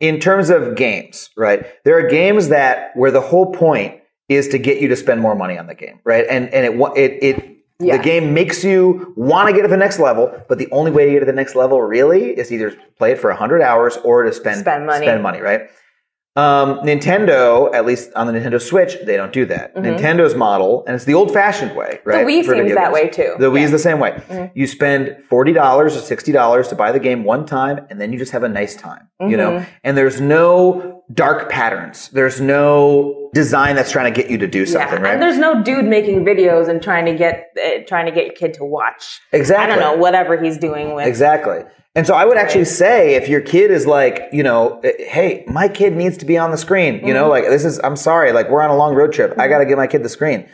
[0.00, 1.64] in terms of games, right?
[1.84, 5.34] There are games that where the whole point is to get you to spend more
[5.34, 6.24] money on the game, right?
[6.28, 7.96] And and it it it Yeah.
[7.96, 11.06] the game makes you want to get to the next level, but the only way
[11.06, 14.22] to get to the next level really is either play it for 100 hours or
[14.22, 15.06] to spend Spend money.
[15.06, 15.62] spend money, right?
[16.36, 19.74] Um, Nintendo, at least on the Nintendo Switch, they don't do that.
[19.74, 22.24] Nintendo's model, and it's the old-fashioned way, right?
[22.24, 22.28] Mm-hmm.
[22.28, 23.34] Wii seems video that way, too.
[23.38, 24.12] The Wii is the same way.
[24.28, 24.50] Mhm.
[24.54, 28.12] You spend forty dollars or sixty dollars to buy the game one time, and then
[28.12, 29.50] you just have a nice time, you know.
[29.50, 29.66] Mhm.
[29.82, 32.08] And there's no dark patterns.
[32.10, 35.04] There's no design that's trying to get you to do something, yeah.
[35.04, 35.14] right?
[35.14, 38.34] And there's no dude making videos and trying to get uh, trying to get your
[38.34, 39.20] kid to watch.
[39.32, 39.64] Exactly.
[39.64, 41.06] I don't know whatever he's doing with.
[41.08, 41.64] Exactly.
[41.96, 45.66] And so I would actually say if your kid is like, you know, hey, my
[45.68, 47.30] kid needs to be on the screen, you know, Mm-hmm.
[47.30, 49.34] like this is, I'm sorry, like we're on a long road trip.
[49.38, 50.48] I got to give my kid the screen.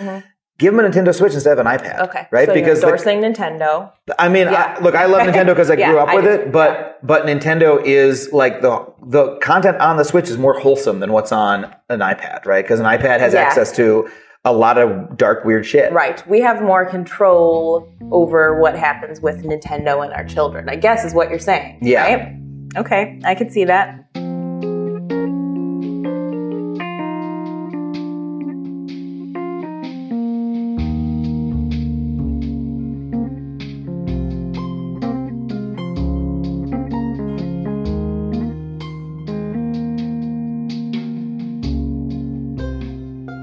[0.59, 1.96] Give them a Nintendo Switch instead of an iPad.
[1.96, 2.03] Mm-hmm.
[2.05, 2.27] Okay.
[2.31, 2.46] Right.
[2.49, 3.92] So because you're endorsing Nintendo.
[4.18, 4.77] I mean, Yeah.
[4.79, 7.83] I, look, I love Nintendo because I Yeah, grew up with it, but but Nintendo
[7.85, 12.01] is like the the content on the Switch is more wholesome than what's on an
[12.01, 12.64] iPad, right?
[12.64, 14.09] Because an iPad has access to
[14.46, 15.92] a lot of dark, weird shit.
[15.92, 16.26] Right.
[16.28, 20.68] We have more control over what happens with Nintendo and our children.
[20.68, 21.80] I guess is what you're saying.
[21.82, 22.04] Yeah.
[22.04, 22.37] Right?
[22.76, 23.20] Okay.
[23.24, 24.06] I could see that.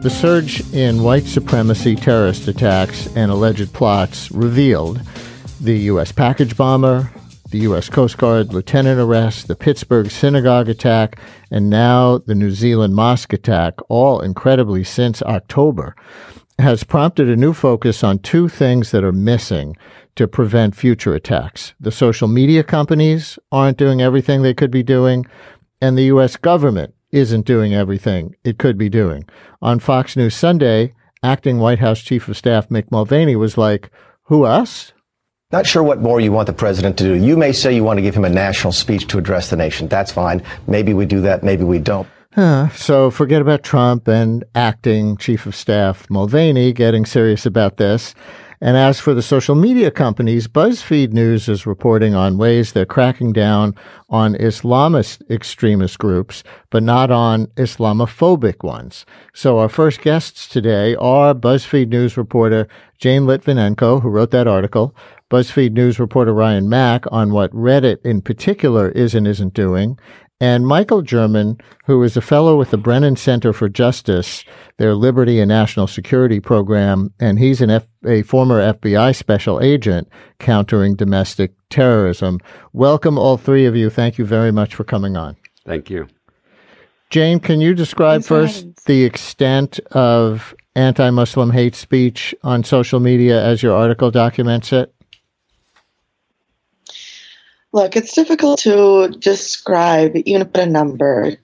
[0.03, 4.99] The surge in white supremacy terrorist attacks and alleged plots revealed
[5.61, 6.11] the U.S.
[6.11, 7.09] package bomber,
[7.51, 7.87] the U.S.
[7.87, 11.19] Coast Guard lieutenant arrest, the Pittsburgh synagogue attack,
[11.51, 15.95] and now the New Zealand mosque attack, all incredibly since October.
[16.59, 19.77] has prompted a new focus on two things that are missing
[20.17, 21.75] to prevent future attacks.
[21.79, 25.25] The social media companies aren't doing everything they could be doing,
[25.81, 26.35] and the U.S.
[26.35, 29.23] government isn't doing everything it could be doing.
[29.61, 33.89] On Fox News Sunday, acting White House Chief of Staff Mick Mulvaney was like,
[34.23, 34.91] Who, us?
[35.51, 37.13] Not sure what more you want the president to do.
[37.13, 39.87] You may say you want to give him a national speech to address the nation.
[39.87, 40.41] That's fine.
[40.67, 42.07] Maybe we do that, maybe we don't.
[42.73, 48.15] So forget about Trump and acting Chief of Staff Mulvaney getting serious about this.
[48.61, 53.33] And as for the social media companies, BuzzFeed News is reporting on ways they're cracking
[53.33, 53.75] down
[54.09, 59.05] on Islamist extremist groups, but not on Islamophobic ones.
[59.33, 62.67] So our first guests today are BuzzFeed News reporter
[62.99, 64.95] Jane Lytvynenko, who wrote that article,
[65.29, 69.97] BuzzFeed News reporter Ryan Mac on what Reddit in particular is and isn't doing,
[70.39, 74.43] and Michael German, who is a fellow with the Brennan Center for Justice,
[74.77, 80.09] their Liberty and National Security program, and he's an F- a former FBI special agent
[80.39, 82.39] countering domestic terrorism.
[82.73, 83.89] Welcome, all three of you.
[83.89, 85.37] Thank you very much for coming on.
[85.65, 86.07] Thank you.
[87.09, 93.43] Jane, can you describe first the extent of anti Muslim hate speech on social media
[93.43, 94.92] as your article documents it?
[97.73, 101.35] Look, it's difficult to describe, even put a number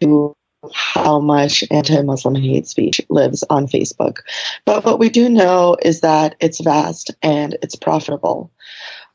[0.00, 0.34] to
[0.74, 4.18] how much anti Muslim hate speech lives on Facebook.
[4.66, 8.52] But what we do know is that it's vast and it's profitable.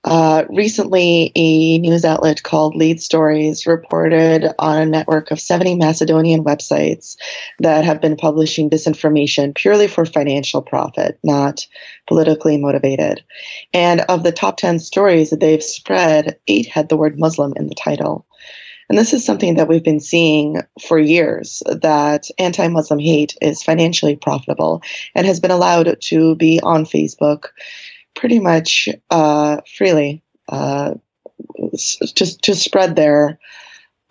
[0.05, 6.43] Uh, recently, a news outlet called Lead Stories reported on a network of 70 Macedonian
[6.43, 7.17] websites
[7.57, 11.65] that have been publishing disinformation purely for financial profit, not
[12.05, 13.23] politically motivated.
[13.73, 17.67] And of the top 10 stories that they've spread, eight had the word Muslim in
[17.67, 18.27] the title.
[18.87, 23.63] And this is something that we've been seeing for years that anti Muslim hate is
[23.63, 24.83] financially profitable
[25.15, 27.47] and has been allowed to be on Facebook
[28.15, 30.93] pretty much uh, freely uh,
[32.15, 33.39] to, to spread there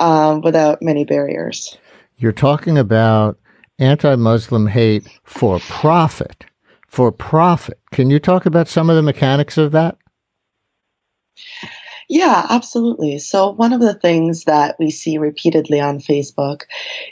[0.01, 1.77] um, without many barriers.
[2.17, 3.39] You're talking about
[3.79, 6.45] anti Muslim hate for profit.
[6.89, 7.81] For profit.
[7.91, 9.97] Can you talk about some of the mechanics of that?
[12.09, 13.19] Yeah, absolutely.
[13.19, 16.63] So, one of the things that we see repeatedly on Facebook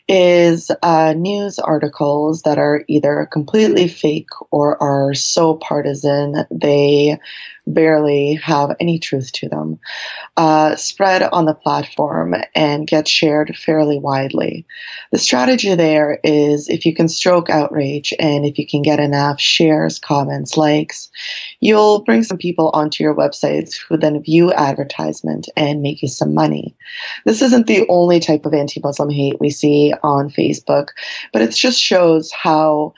[0.08, 7.18] is uh, news articles that are either completely fake or are so partisan they
[7.66, 9.78] barely have any truth to them,
[10.36, 14.66] uh, spread on the platform and get shared fairly widely.
[15.12, 19.40] The strategy there is if you can stroke outrage and if you can get enough
[19.40, 21.10] shares, comments, likes,
[21.60, 26.34] you'll bring some people onto your websites who then view advertisement and make you some
[26.34, 26.74] money.
[27.24, 30.88] This isn't the only type of anti Muslim hate we see on Facebook,
[31.32, 32.94] but it just shows how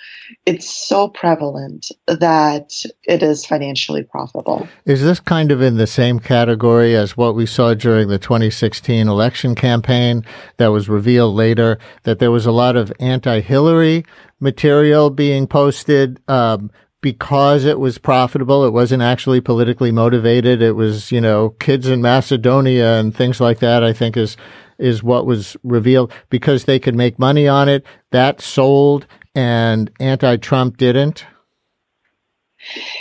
[0.46, 4.53] it's so prevalent that it is financially profitable.
[4.84, 9.08] Is this kind of in the same category as what we saw during the 2016
[9.08, 10.24] election campaign
[10.56, 14.04] that was revealed later that there was a lot of anti Hillary
[14.40, 16.20] material being posted?
[16.28, 18.64] Um, because it was profitable.
[18.64, 20.62] It wasn't actually politically motivated.
[20.62, 24.38] It was, you know, kids in Macedonia and things like that, I think is,
[24.78, 27.84] is what was revealed because they could make money on it.
[28.10, 31.26] That sold and anti-Trump didn't?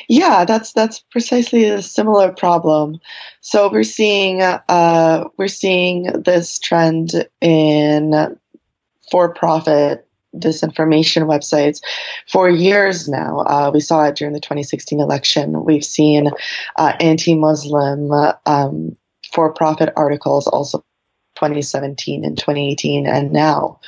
[0.10, 3.00] Yeah, that's that's precisely a similar problem.
[3.42, 8.38] So we're seeing uh, we're seeing this trend in
[9.12, 11.82] for-profit disinformation websites
[12.28, 13.40] for years now.
[13.42, 15.64] Uh, we saw it during the 2016 election.
[15.64, 16.32] We've seen
[16.78, 18.12] uh, anti-Muslim
[18.46, 18.98] um,
[19.32, 20.84] for-profit articles also
[21.36, 23.80] 2017 and 2018 and now.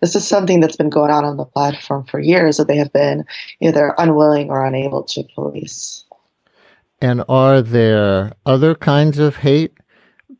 [0.00, 2.92] This is something that's been going on on the platform for years that they have
[2.92, 3.24] been
[3.60, 6.04] either unwilling or unable to police.
[7.00, 9.72] And are there other kinds of hate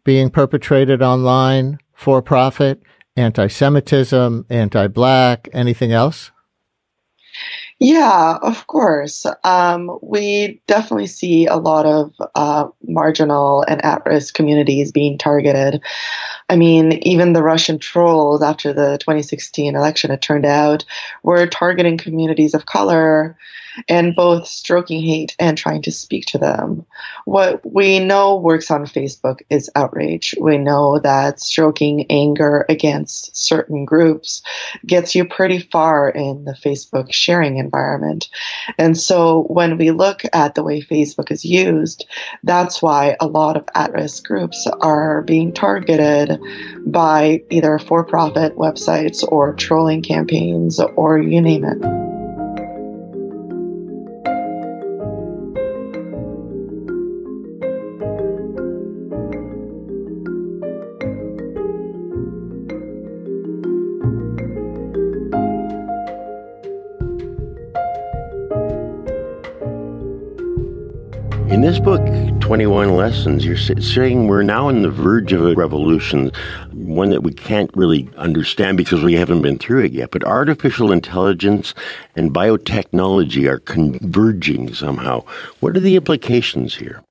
[0.04, 2.82] being perpetrated online for profit?
[3.14, 6.31] Anti Semitism, anti black, anything else?
[7.84, 9.26] Yeah, of course.
[9.42, 15.82] Um, we definitely see a lot of uh, marginal and at risk communities being targeted.
[16.48, 20.84] I mean, even the Russian trolls after the 2016 election, it turned out,
[21.24, 23.36] were targeting communities of color
[23.88, 26.84] and both stroking hate and trying to speak to them.
[27.24, 30.34] What we know works on Facebook is outrage.
[30.40, 34.42] We know that stroking anger against certain groups
[34.86, 38.28] gets you pretty far in the Facebook sharing environment.
[38.78, 42.06] And so when we look at the way Facebook is used,
[42.42, 46.40] that's why a lot of at risk groups are being targeted
[46.86, 52.11] by either for profit websites or trolling campaigns or you name it.
[71.52, 72.00] In this book,
[72.40, 76.32] 21 Lessons, you're saying we're now on the verge of a revolution,
[76.72, 80.12] one that we can't really understand because we haven't been through it yet.
[80.12, 81.74] But artificial intelligence
[82.16, 85.24] and biotechnology are converging somehow.
[85.60, 87.04] What are the implications here?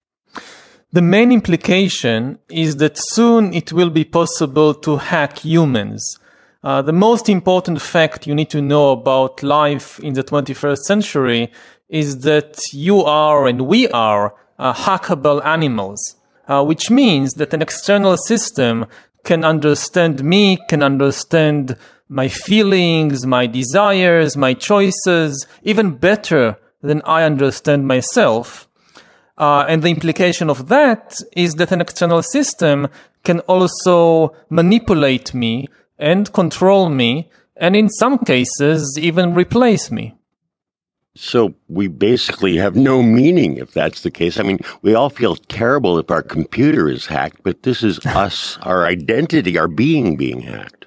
[0.92, 6.18] The main implication is that soon it will be possible to hack humans.
[6.64, 11.52] Uh, the most important fact you need to know about life in the 21st century
[11.92, 16.16] is that you are and we are uh, hackable animals,
[16.48, 18.88] uh, which means that an external system
[19.24, 21.78] can understand me, can understand
[22.08, 28.68] my feelings, my desires, my choices, even better than I understand myself.
[29.38, 32.88] Uh, and the implication of that is that an external system
[33.24, 35.68] can also manipulate me
[36.00, 40.16] and control me, and in some cases, even replace me.
[41.16, 44.40] So we basically have no meaning if that's the case.
[44.40, 48.58] I mean, we all feel terrible if our computer is hacked, but this is us,
[48.62, 50.86] our identity, our being being hacked.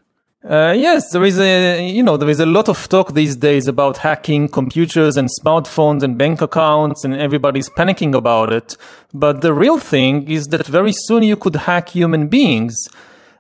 [0.49, 3.67] Uh, yes, there is a you know there is a lot of talk these days
[3.67, 8.77] about hacking computers and smartphones and bank accounts, and everybody's panicking about it.
[9.15, 12.75] But the real thing is that very soon you could hack human beings.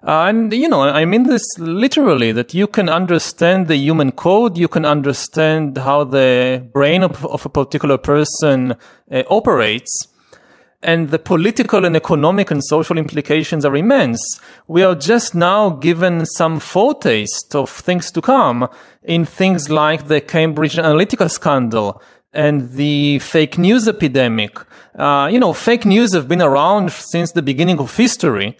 [0.06, 4.58] Uh, and, you know, I mean this literally, that you can understand the human code,
[4.58, 8.72] you can understand how the brain of, of a particular person
[9.10, 10.08] uh, operates.
[10.82, 14.20] And the political and economic and social implications are immense.
[14.66, 18.68] We are just now given some foretaste of things to come
[19.02, 22.02] in things like the Cambridge Analytica scandal
[22.34, 24.58] and the fake news epidemic.
[24.94, 28.58] Uh, you know, fake news have been around since the beginning of history.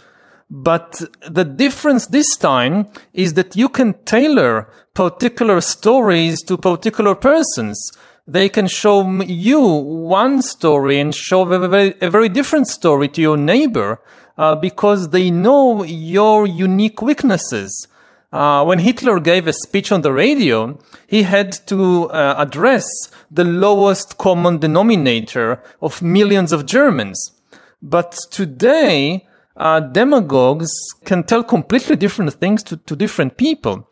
[0.51, 7.79] But the difference this time is that you can tailor particular stories to particular persons.
[8.27, 13.21] They can show you one story and show a very, a very different story to
[13.21, 14.01] your neighbor
[14.37, 17.89] uh, because they know your unique weaknesses.
[18.33, 20.77] Uh, when Hitler gave a speech on the radio,
[21.07, 22.85] he had to uh, address
[23.31, 27.31] the lowest common denominator of millions of Germans.
[27.81, 29.27] But today,
[29.57, 30.71] uh, demagogues
[31.05, 33.89] can tell completely different things to, to different people.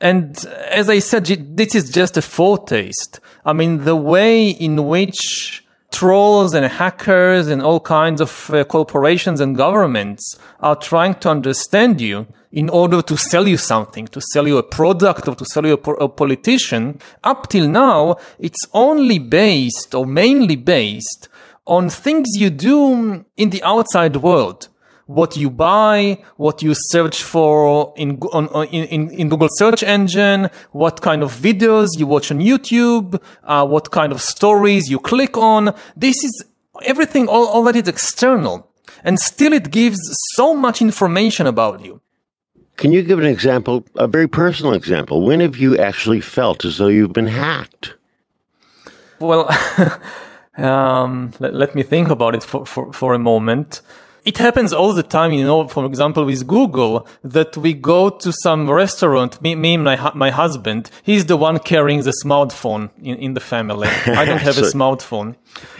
[0.00, 0.36] And
[0.68, 1.26] as I said,
[1.56, 3.20] this is just a foretaste.
[3.44, 9.40] I mean, the way in which trolls and hackers and all kinds of uh, corporations
[9.40, 14.46] and governments are trying to understand you in order to sell you something, to sell
[14.46, 19.18] you a product or to sell you a, a politician, up till now, it's only
[19.18, 21.28] based or mainly based
[21.66, 24.68] on things you do in the outside world
[25.06, 31.00] what you buy, what you search for in, on, in, in Google search engine, what
[31.00, 35.74] kind of videos you watch on YouTube, uh, what kind of stories you click on.
[35.96, 36.44] This is
[36.84, 38.68] everything, all, all that is external.
[39.04, 39.98] And still it gives
[40.34, 42.00] so much information about you.
[42.76, 45.24] Can you give an example, a very personal example?
[45.24, 47.94] When have you actually felt as though you've been hacked?
[49.20, 49.48] Well,
[50.58, 53.80] um, let, let, me think about it for, for, for a moment
[54.26, 58.32] it happens all the time, you know, for example, with Google, that we go to
[58.32, 63.16] some restaurant, me, me and my, my husband, he's the one carrying the smartphone in,
[63.18, 63.88] in the family.
[64.06, 65.36] I don't have a smartphone.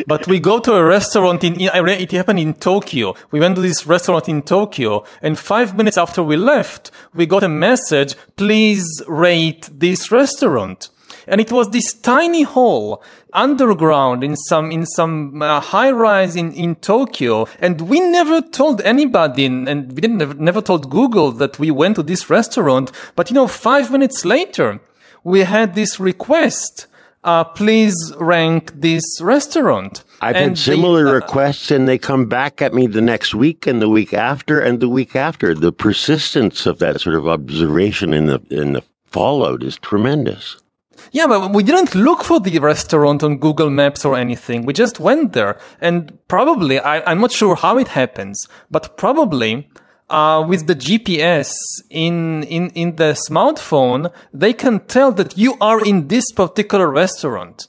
[0.07, 3.17] But we go to a restaurant in, it happened in Tokyo.
[3.33, 7.43] We went to this restaurant in Tokyo and five minutes after we left, we got
[7.43, 10.89] a message, please rate this restaurant
[11.27, 13.03] and it was this tiny hole
[13.33, 18.81] underground in some in some uh, high rise in in Tokyo and we never told
[18.83, 23.31] anybody and we didn't never, never told Google that we went to this restaurant but
[23.31, 24.81] you know 5 minutes later
[25.25, 26.87] we had this request
[27.25, 32.27] uh, please rank this restaurant I've and had similar they, uh, requests and they come
[32.27, 35.55] back at me the next week and the week after and the week after.
[35.55, 40.57] The persistence of that sort of observation in the in the fallout is tremendous.
[41.13, 44.67] Yeah, but we didn't look for the restaurant on Google Maps or anything.
[44.67, 45.59] We just went there.
[45.81, 49.69] And probably, I, am not sure how it happens, but probably,
[50.11, 51.53] uh, with the GPS
[51.91, 57.67] in, in, in the smartphone, they can tell that you are in this particular restaurant.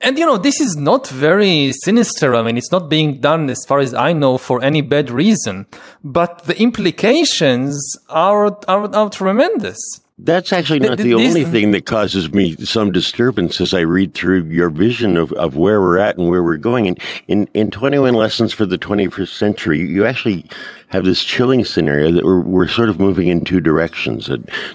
[0.00, 2.34] And you know, this is not very sinister.
[2.34, 5.66] I mean, it's not being done as far as I know for any bad reason,
[6.04, 9.78] but the implications are, are, are tremendous.
[10.18, 14.44] That's actually not the only thing that causes me some disturbance as I read through
[14.44, 16.88] your vision of, of where we're at and where we're going.
[16.88, 16.98] And
[17.28, 20.46] in, in 21 Lessons for the 21st Century, you actually
[20.88, 24.30] have this chilling scenario that we're, we're sort of moving in two directions.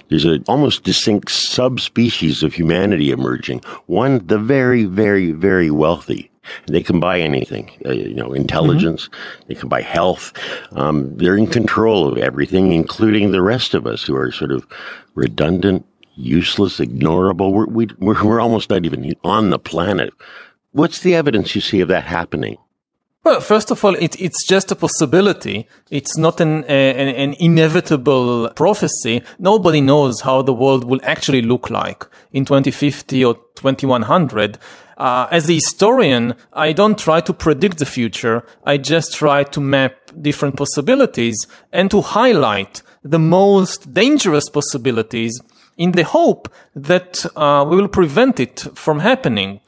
[0.08, 3.62] There's an almost distinct subspecies of humanity emerging.
[3.86, 6.31] One, the very, very, very wealthy
[6.66, 9.08] They can buy anything, uh, you know, intelligence.
[9.08, 9.48] Mm-hmm.
[9.48, 10.32] They can buy health.
[10.72, 14.66] Um, they're in control of everything, including the rest of us who are sort of
[15.14, 15.86] redundant,
[16.16, 17.52] useless, ignorable.
[17.52, 20.12] We're, we, we're, we're almost not even on the planet.
[20.72, 22.56] What's the evidence you see of that happening?
[23.24, 25.68] Well, first of all, it, it's just a possibility.
[25.90, 29.22] It's not an, an, an, inevitable prophecy.
[29.38, 34.58] Nobody knows how the world will actually look like in 2050 or 2100.
[34.96, 38.44] Uh, as a historian, I don't try to predict the future.
[38.64, 45.40] I just try to map different possibilities and to highlight the most dangerous possibilities
[45.76, 49.60] in the hope that uh, we will prevent it from happening.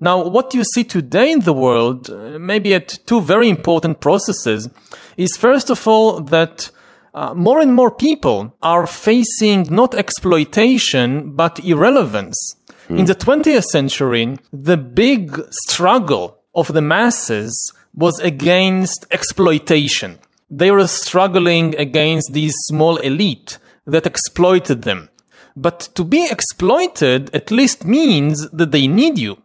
[0.00, 4.68] Now, what you see today in the world, uh, maybe at two very important processes,
[5.16, 6.70] is first of all that
[7.14, 12.54] uh, more and more people are facing not exploitation, but irrelevance.
[12.88, 20.18] In the 20th century, the big struggle of the masses was against exploitation.
[20.50, 25.10] They were struggling against these small elite that exploited them.
[25.54, 29.42] But to be exploited at least means that they need you.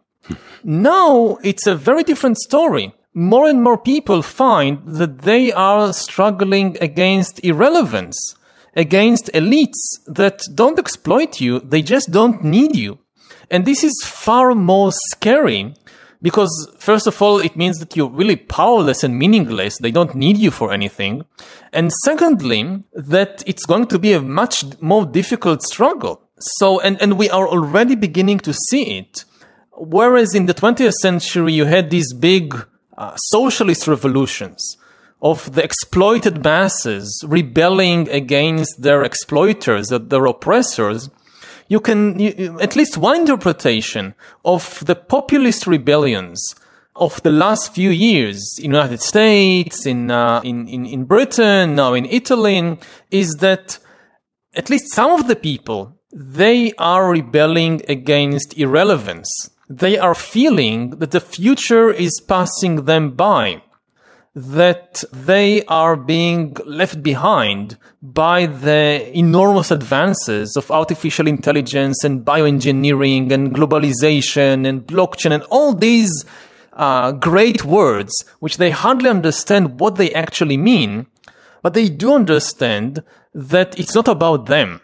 [0.62, 2.94] Now it's a very different story.
[3.12, 8.34] More and more people find that they are struggling against irrelevance,
[8.74, 12.98] against elites that don't exploit you, they just don't need you.
[13.50, 15.74] And this is far more scary
[16.24, 19.76] because first of all, it means that you're really powerless and meaningless.
[19.78, 21.24] They don't need you for anything.
[21.72, 26.22] And secondly, that it's going to be a much more difficult struggle.
[26.38, 29.24] So, and, and we are already beginning to see it.
[29.76, 32.54] Whereas in the 20th century, you had these big
[32.96, 34.78] uh, socialist revolutions
[35.20, 41.10] of the exploited masses rebelling against their exploiters, their oppressors.
[41.68, 46.54] You can, you, at least one interpretation of the populist rebellions
[46.96, 51.74] of the last few years in the United States, in, uh, in, in, in Britain,
[51.74, 52.78] now in Italy,
[53.10, 53.78] is that
[54.54, 59.50] at least some of the people, they are rebelling against irrelevance.
[59.68, 63.62] They are feeling that the future is passing them by,
[64.34, 73.30] that they are being left behind by the enormous advances of artificial intelligence and bioengineering
[73.30, 76.24] and globalization and blockchain and all these
[76.72, 81.06] uh, great words, which they hardly understand what they actually mean,
[81.62, 84.80] but they do understand that it's not about them.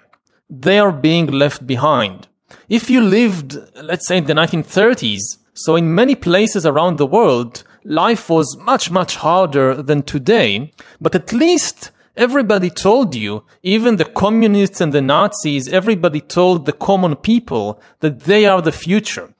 [0.48, 2.28] They are being left behind.
[2.68, 5.20] If you lived, let's say, in the 1930s,
[5.54, 11.14] so in many places around the world, life was much, much harder than today, but
[11.14, 17.16] at least everybody told you, even the communists and the Nazis, everybody told the common
[17.16, 19.32] people that they are the future.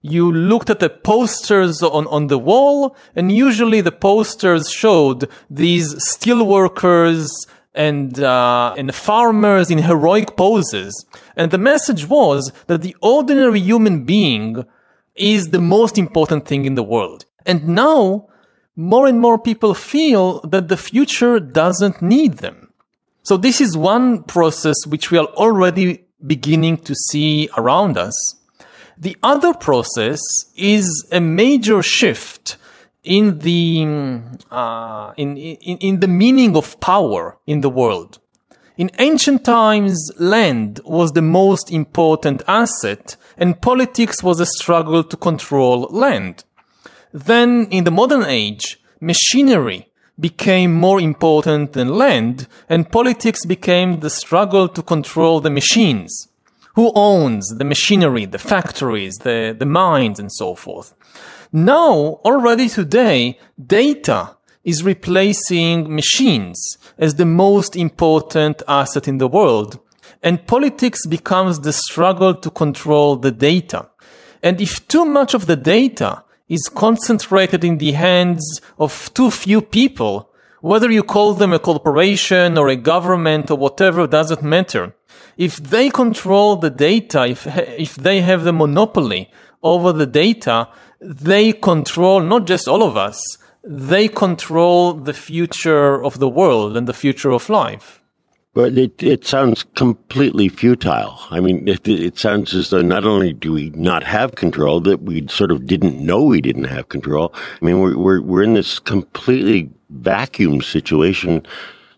[0.00, 5.94] You looked at the posters on, on the wall, and usually the posters showed these
[6.10, 7.30] steel workers
[7.74, 11.06] and, uh, and farmers in heroic poses.
[11.36, 14.64] And the message was that the ordinary human being
[15.14, 17.24] is the most important thing in the world.
[17.46, 18.28] And now
[18.76, 22.72] more and more people feel that the future doesn't need them.
[23.22, 28.14] So this is one process which we are already beginning to see around us.
[28.98, 30.20] The other process
[30.56, 32.56] is a major shift
[33.02, 38.18] in the uh, in, in in the meaning of power in the world.
[38.76, 45.16] In ancient times, land was the most important asset, and politics was a struggle to
[45.16, 46.44] control land.
[47.14, 49.86] Then, in the modern age, machinery
[50.18, 56.26] became more important than land, and politics became the struggle to control the machines.
[56.74, 60.92] Who owns the machinery, the factories, the, the mines, and so forth?
[61.52, 69.78] Now, already today, data is replacing machines as the most important asset in the world.
[70.20, 73.88] And politics becomes the struggle to control the data.
[74.42, 79.60] And if too much of the data is concentrated in the hands of too few
[79.62, 80.30] people,
[80.60, 84.94] whether you call them a corporation or a government or whatever doesn't matter.
[85.36, 89.30] If they control the data, if, if they have the monopoly
[89.62, 90.68] over the data,
[91.00, 93.20] they control not just all of us,
[93.62, 98.02] they control the future of the world and the future of life.
[98.54, 101.18] But it, it sounds completely futile.
[101.30, 105.02] I mean, it, it sounds as though not only do we not have control, that
[105.02, 107.34] we sort of didn't know we didn't have control.
[107.34, 111.44] I mean, we're, we're, we're in this completely vacuum situation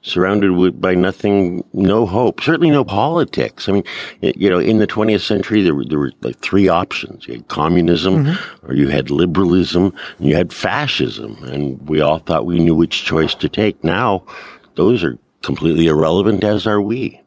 [0.07, 3.69] surrounded with, by nothing, no hope, certainly no politics.
[3.69, 3.85] I mean,
[4.23, 7.27] you know, in the 20th century, there were, there were like three options.
[7.27, 8.67] You had communism, mm-hmm.
[8.67, 11.37] or you had liberalism, and you had fascism.
[11.45, 13.83] And we all thought we knew which choice to take.
[13.83, 14.25] Now,
[14.77, 17.21] those are completely irrelevant, as are we.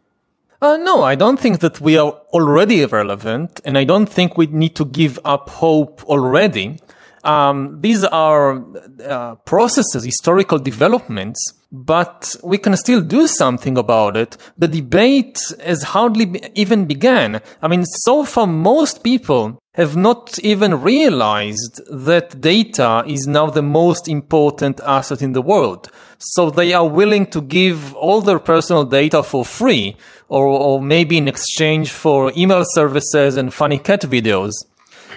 [0.62, 4.48] Uh, no, I don't think that we are already irrelevant, and I don't think we
[4.48, 6.80] need to give up hope already.
[7.24, 8.64] Um, these are
[9.06, 14.38] uh, processes, historical developments, but we can still do something about it.
[14.58, 17.42] The debate has hardly even began.
[17.62, 23.62] I mean, so far, most people have not even realized that data is now the
[23.62, 25.90] most important asset in the world.
[26.18, 29.96] So they are willing to give all their personal data for free,
[30.28, 34.54] or, or maybe in exchange for email services and funny cat videos.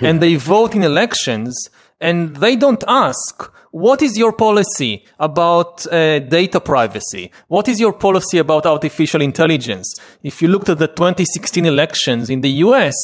[0.01, 1.69] and they vote in elections
[2.03, 7.31] and they don't ask, what is your policy about uh, data privacy?
[7.47, 9.95] What is your policy about artificial intelligence?
[10.23, 12.95] If you looked at the 2016 elections in the US,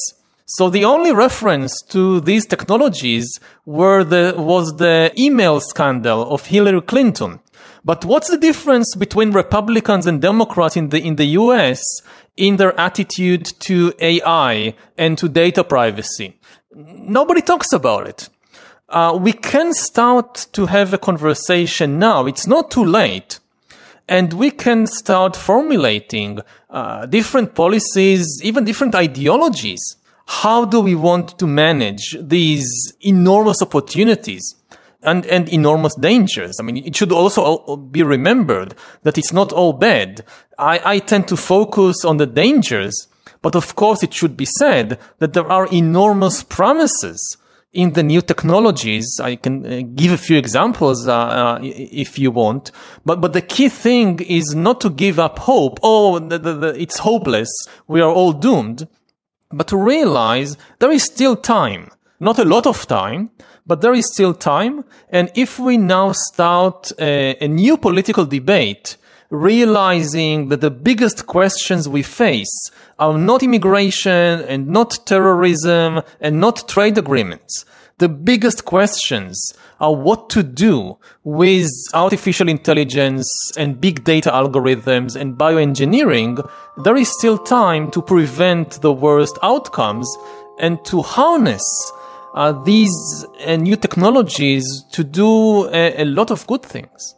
[0.47, 6.83] so the only reference to these technologies were the, was the email scandal of Hillary
[6.83, 7.39] Clinton.
[7.85, 11.83] But what's the difference between Republicans and Democrats in the, in the US
[12.37, 16.37] in their attitude to AI and to data privacy?
[16.75, 18.29] Nobody talks about it
[18.89, 22.27] uh, we can start to have a conversation now.
[22.27, 23.39] It's not too late.
[24.09, 29.97] And we can start formulating uh, different policies, even different ideologies.
[30.27, 34.55] How do we want to manage these enormous opportunities
[35.03, 36.57] and, and enormous dangers?
[36.59, 40.25] I mean, it should also be remembered that it's not all bad.
[40.59, 43.09] I, I tend to focus on the dangers,
[43.43, 47.38] but of course it should be said that there are enormous promises
[47.73, 49.21] in the new technologies.
[49.23, 52.71] I can uh, give a few examples uh, uh, if you want,
[53.05, 55.79] but but the key thing is not to give up hope.
[55.83, 57.51] Oh, the, the, the, it's hopeless.
[57.87, 58.89] We are all doomed.
[59.51, 61.91] But to realize there is still time.
[62.21, 63.31] Not a lot of time,
[63.67, 64.85] but there is still time.
[65.09, 68.97] And if we now start a, a new political debate,
[69.31, 76.69] realizing that the biggest questions we face are not immigration and not terrorism and not
[76.69, 77.65] trade agreements.
[77.99, 85.37] The biggest questions are what to do with artificial intelligence and big data algorithms and
[85.37, 86.49] bioengineering.
[86.85, 90.09] There is still time to prevent the worst outcomes
[90.61, 91.65] and to harness
[92.35, 97.17] uh, these uh, new technologies to do a, a lot of good things.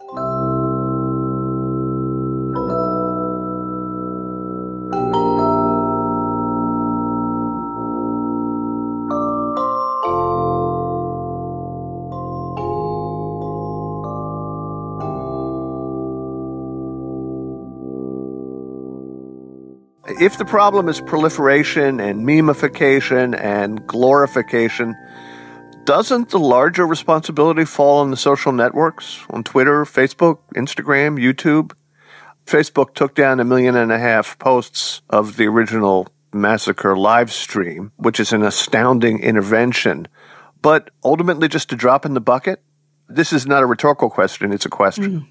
[20.20, 24.94] If the problem is proliferation and memification and glorification,
[25.84, 31.72] doesn't the larger responsibility fall on the social networks, on Twitter, Facebook, Instagram, YouTube?
[32.44, 37.90] Facebook took down a million and a half posts of the original massacre live stream,
[37.96, 40.06] which is an astounding intervention,
[40.60, 42.62] but ultimately just a drop in the bucket?
[43.08, 45.22] This is not a rhetorical question, it's a question.
[45.22, 45.26] Mm.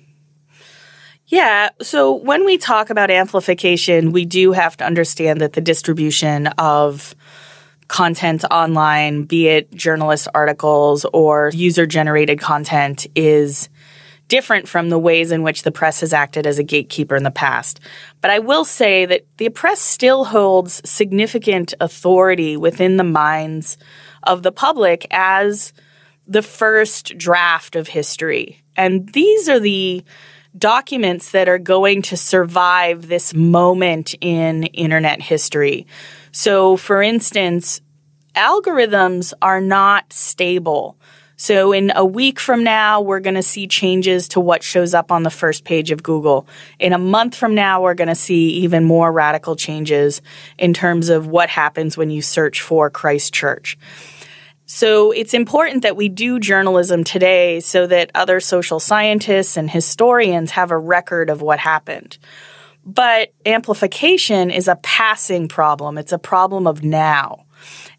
[1.30, 1.70] Yeah.
[1.82, 7.16] So when we talk about amplification, we do have to understand that the distribution of
[7.88, 13.70] content online, be it journalist articles or user generated content, is
[14.28, 17.32] different from the ways in which the press has acted as a gatekeeper in the
[17.32, 17.80] past.
[18.22, 23.78] But I will say that the press still holds significant authority within the minds
[24.24, 25.74] of the public as
[26.28, 28.64] the first draft of history.
[28.76, 30.04] And these are the
[30.58, 35.86] documents that are going to survive this moment in internet history.
[36.32, 37.82] So, for instance,
[38.36, 40.98] algorithms are not stable.
[41.38, 45.10] So, in a week from now, we're going to see changes to what shows up
[45.10, 46.46] on the first page of Google.
[46.80, 50.22] In a month from now, we're going to see even more radical changes
[50.58, 53.78] in terms of what happens when you search for Christchurch.
[54.72, 60.52] So it's important that we do journalism today so that other social scientists and historians
[60.52, 62.20] have a record of what happened.
[62.86, 65.98] But amplification is a passing problem.
[65.98, 67.46] It's a problem of now.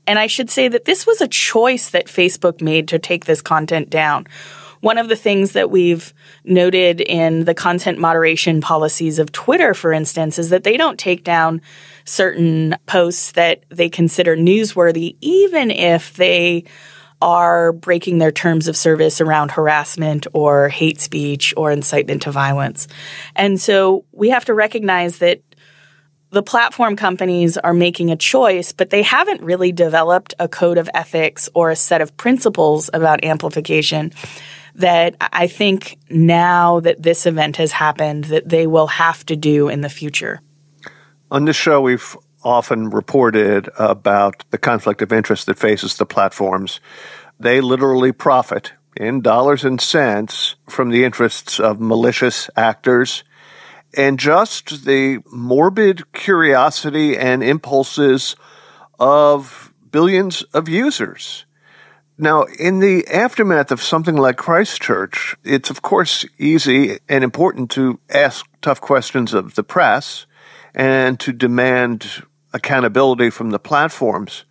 [0.07, 3.43] And I should say that this was a choice that Facebook made to take this
[3.43, 4.29] content down.
[4.79, 6.14] One of the things that we've
[6.45, 11.25] noted in the content moderation policies of Twitter, for instance, is that they don't take
[11.25, 11.62] down
[12.11, 16.65] certain posts that they consider newsworthy, even if they
[17.23, 22.89] are breaking their terms of service around harassment or hate speech or incitement to violence.
[23.37, 25.43] And so we have to recognize that
[26.31, 30.89] the platform companies are making a choice, but they haven't really developed a code of
[30.95, 34.13] ethics or a set of principles about amplification
[34.77, 39.69] that I think now that this event has happened that they will have to do
[39.69, 40.41] in the future.
[41.33, 46.81] On this show, we've often reported about the conflict of interest that faces the platforms.
[47.39, 53.22] They literally profit in dollars and cents from the interests of malicious actors
[53.97, 58.35] and just the morbid curiosity and impulses
[58.99, 61.45] of billions of users.
[62.18, 68.01] Now, in the aftermath of something like Christchurch, it's of course easy and important to
[68.11, 70.26] ask tough questions of the press
[70.75, 74.45] and to demand accountability from the platforms.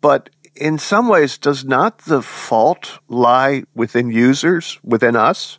[0.00, 5.58] But in some ways, does not the fault lie within users, within us?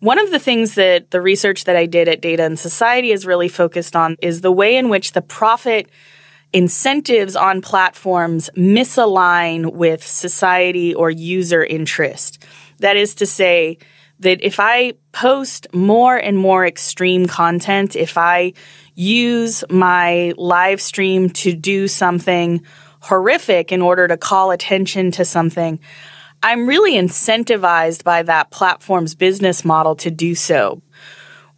[0.00, 3.24] One of the things that the research that I did at Data and Society is
[3.24, 5.88] really focused on is the way in which the profit
[6.52, 12.44] incentives on platforms misalign with society or user interest.
[12.78, 13.78] That is to say,
[14.24, 18.54] that if I post more and more extreme content, if I
[18.94, 22.62] use my live stream to do something
[23.00, 25.78] horrific in order to call attention to something,
[26.42, 30.82] I'm really incentivized by that platform's business model to do so.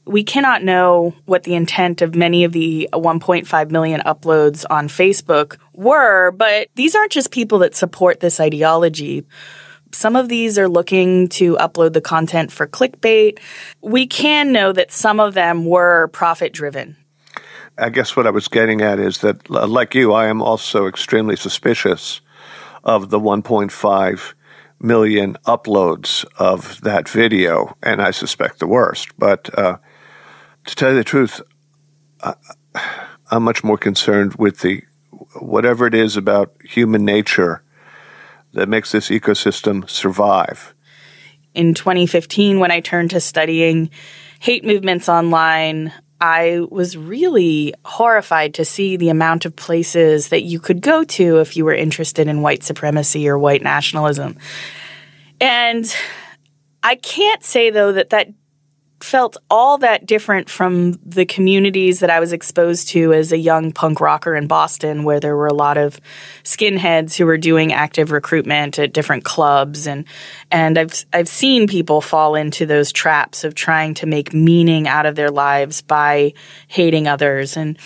[0.05, 5.57] We cannot know what the intent of many of the 1.5 million uploads on Facebook
[5.73, 9.25] were, but these aren't just people that support this ideology.
[9.97, 13.39] Some of these are looking to upload the content for clickbait.
[13.81, 16.97] We can know that some of them were profit driven.
[17.79, 21.35] I guess what I was getting at is that, like you, I am also extremely
[21.35, 22.21] suspicious
[22.85, 24.35] of the 1.5
[24.79, 29.19] million uploads of that video, and I suspect the worst.
[29.19, 29.79] But uh,
[30.67, 31.41] to tell you the truth,
[32.23, 32.35] I,
[33.31, 34.83] I'm much more concerned with the
[35.41, 37.63] whatever it is about human nature
[38.57, 40.75] that makes this ecosystem survive.
[41.55, 43.91] In 2015, when I turned to studying
[44.41, 50.59] hate movements online, I was really horrified to see the amount of places that you
[50.59, 54.39] could go to if you were interested in white supremacy or white nationalism.
[55.39, 55.95] And
[56.83, 58.29] I can't say, though, that that
[59.01, 63.73] felt all that different from the communities that I was exposed to as a young
[63.73, 66.01] punk rocker in Boston, where there were a lot of
[66.45, 70.05] skinheads who were doing active recruitment at different clubs, and
[70.51, 75.07] and I've I've seen people fall into those traps of trying to make meaning out
[75.07, 76.33] of their lives by
[76.69, 77.79] hating others and.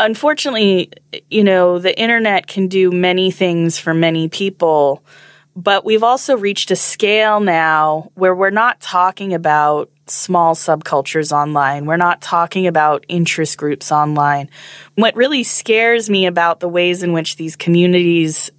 [0.00, 0.92] Unfortunately,
[1.28, 5.02] you know, the internet can do many things for many people,
[5.56, 11.86] but we've also reached a scale now where we're not talking about small subcultures online.
[11.86, 14.50] We're not talking about interest groups online.
[14.94, 18.50] What really scares me about the ways in which these communities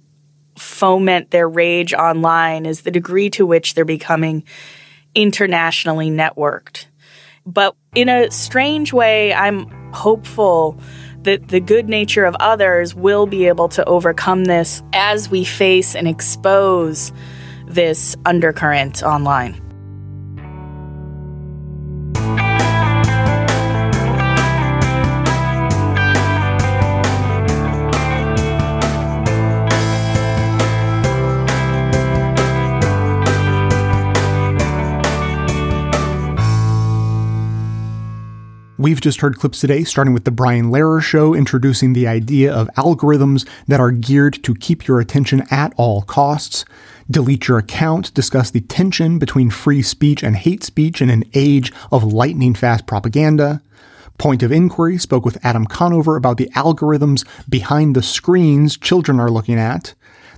[0.56, 4.44] foment their rage online is the degree to which they're becoming
[5.14, 6.86] internationally networked.
[7.46, 10.78] But in a strange way, I'm hopeful
[11.22, 15.94] that the good nature of others will be able to overcome this as we face
[15.94, 17.12] and expose
[17.66, 19.69] this undercurrent online.
[38.80, 42.70] We've just heard clips today, starting with The Brian Lehrer Show, introducing the idea of
[42.78, 46.64] algorithms that are geared to keep your attention at all costs.
[47.10, 51.74] Delete Your Account discuss the tension between free speech and hate speech in an age
[51.92, 53.60] of lightning fast propaganda.
[54.16, 59.30] Point of Inquiry spoke with Adam Conover about the algorithms behind the screens children are
[59.30, 59.92] looking at.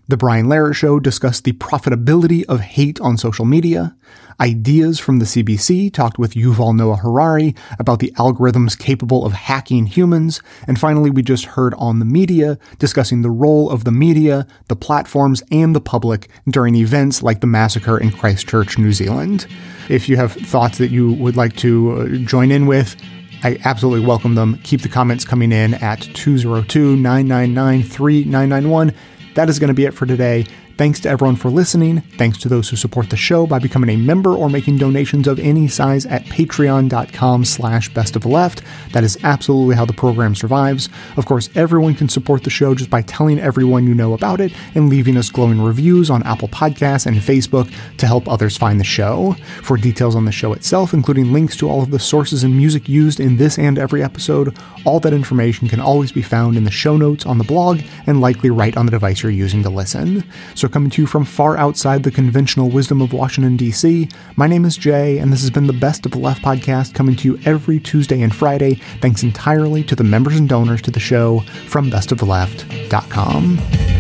[0.08, 3.94] The Brian Lehrer Show discussed the profitability of hate on social media.
[4.40, 9.86] Ideas from the CBC talked with Yuval Noah Harari about the algorithms capable of hacking
[9.86, 10.42] humans.
[10.66, 14.74] And finally, we just heard on the media discussing the role of the media, the
[14.74, 19.46] platforms, and the public during events like the massacre in Christchurch, New Zealand.
[19.88, 22.96] If you have thoughts that you would like to uh, join in with,
[23.44, 24.58] I absolutely welcome them.
[24.64, 28.92] Keep the comments coming in at 202 999 3991.
[29.34, 30.46] That is going to be it for today.
[30.82, 32.00] Thanks to everyone for listening.
[32.18, 35.38] Thanks to those who support the show by becoming a member or making donations of
[35.38, 38.62] any size at patreon.com slash best of left.
[38.90, 40.88] That is absolutely how the program survives.
[41.16, 44.52] Of course, everyone can support the show just by telling everyone you know about it
[44.74, 48.84] and leaving us glowing reviews on Apple Podcasts and Facebook to help others find the
[48.84, 49.36] show.
[49.62, 52.88] For details on the show itself, including links to all of the sources and music
[52.88, 56.72] used in this and every episode, all that information can always be found in the
[56.72, 60.24] show notes on the blog and likely right on the device you're using to listen.
[60.56, 64.64] So coming to you from far outside the conventional wisdom of Washington, D.C., my name
[64.64, 67.38] is Jay, and this has been the Best of the Left podcast coming to you
[67.44, 71.90] every Tuesday and Friday, thanks entirely to the members and donors to the show from
[71.90, 73.91] bestoftheleft.com.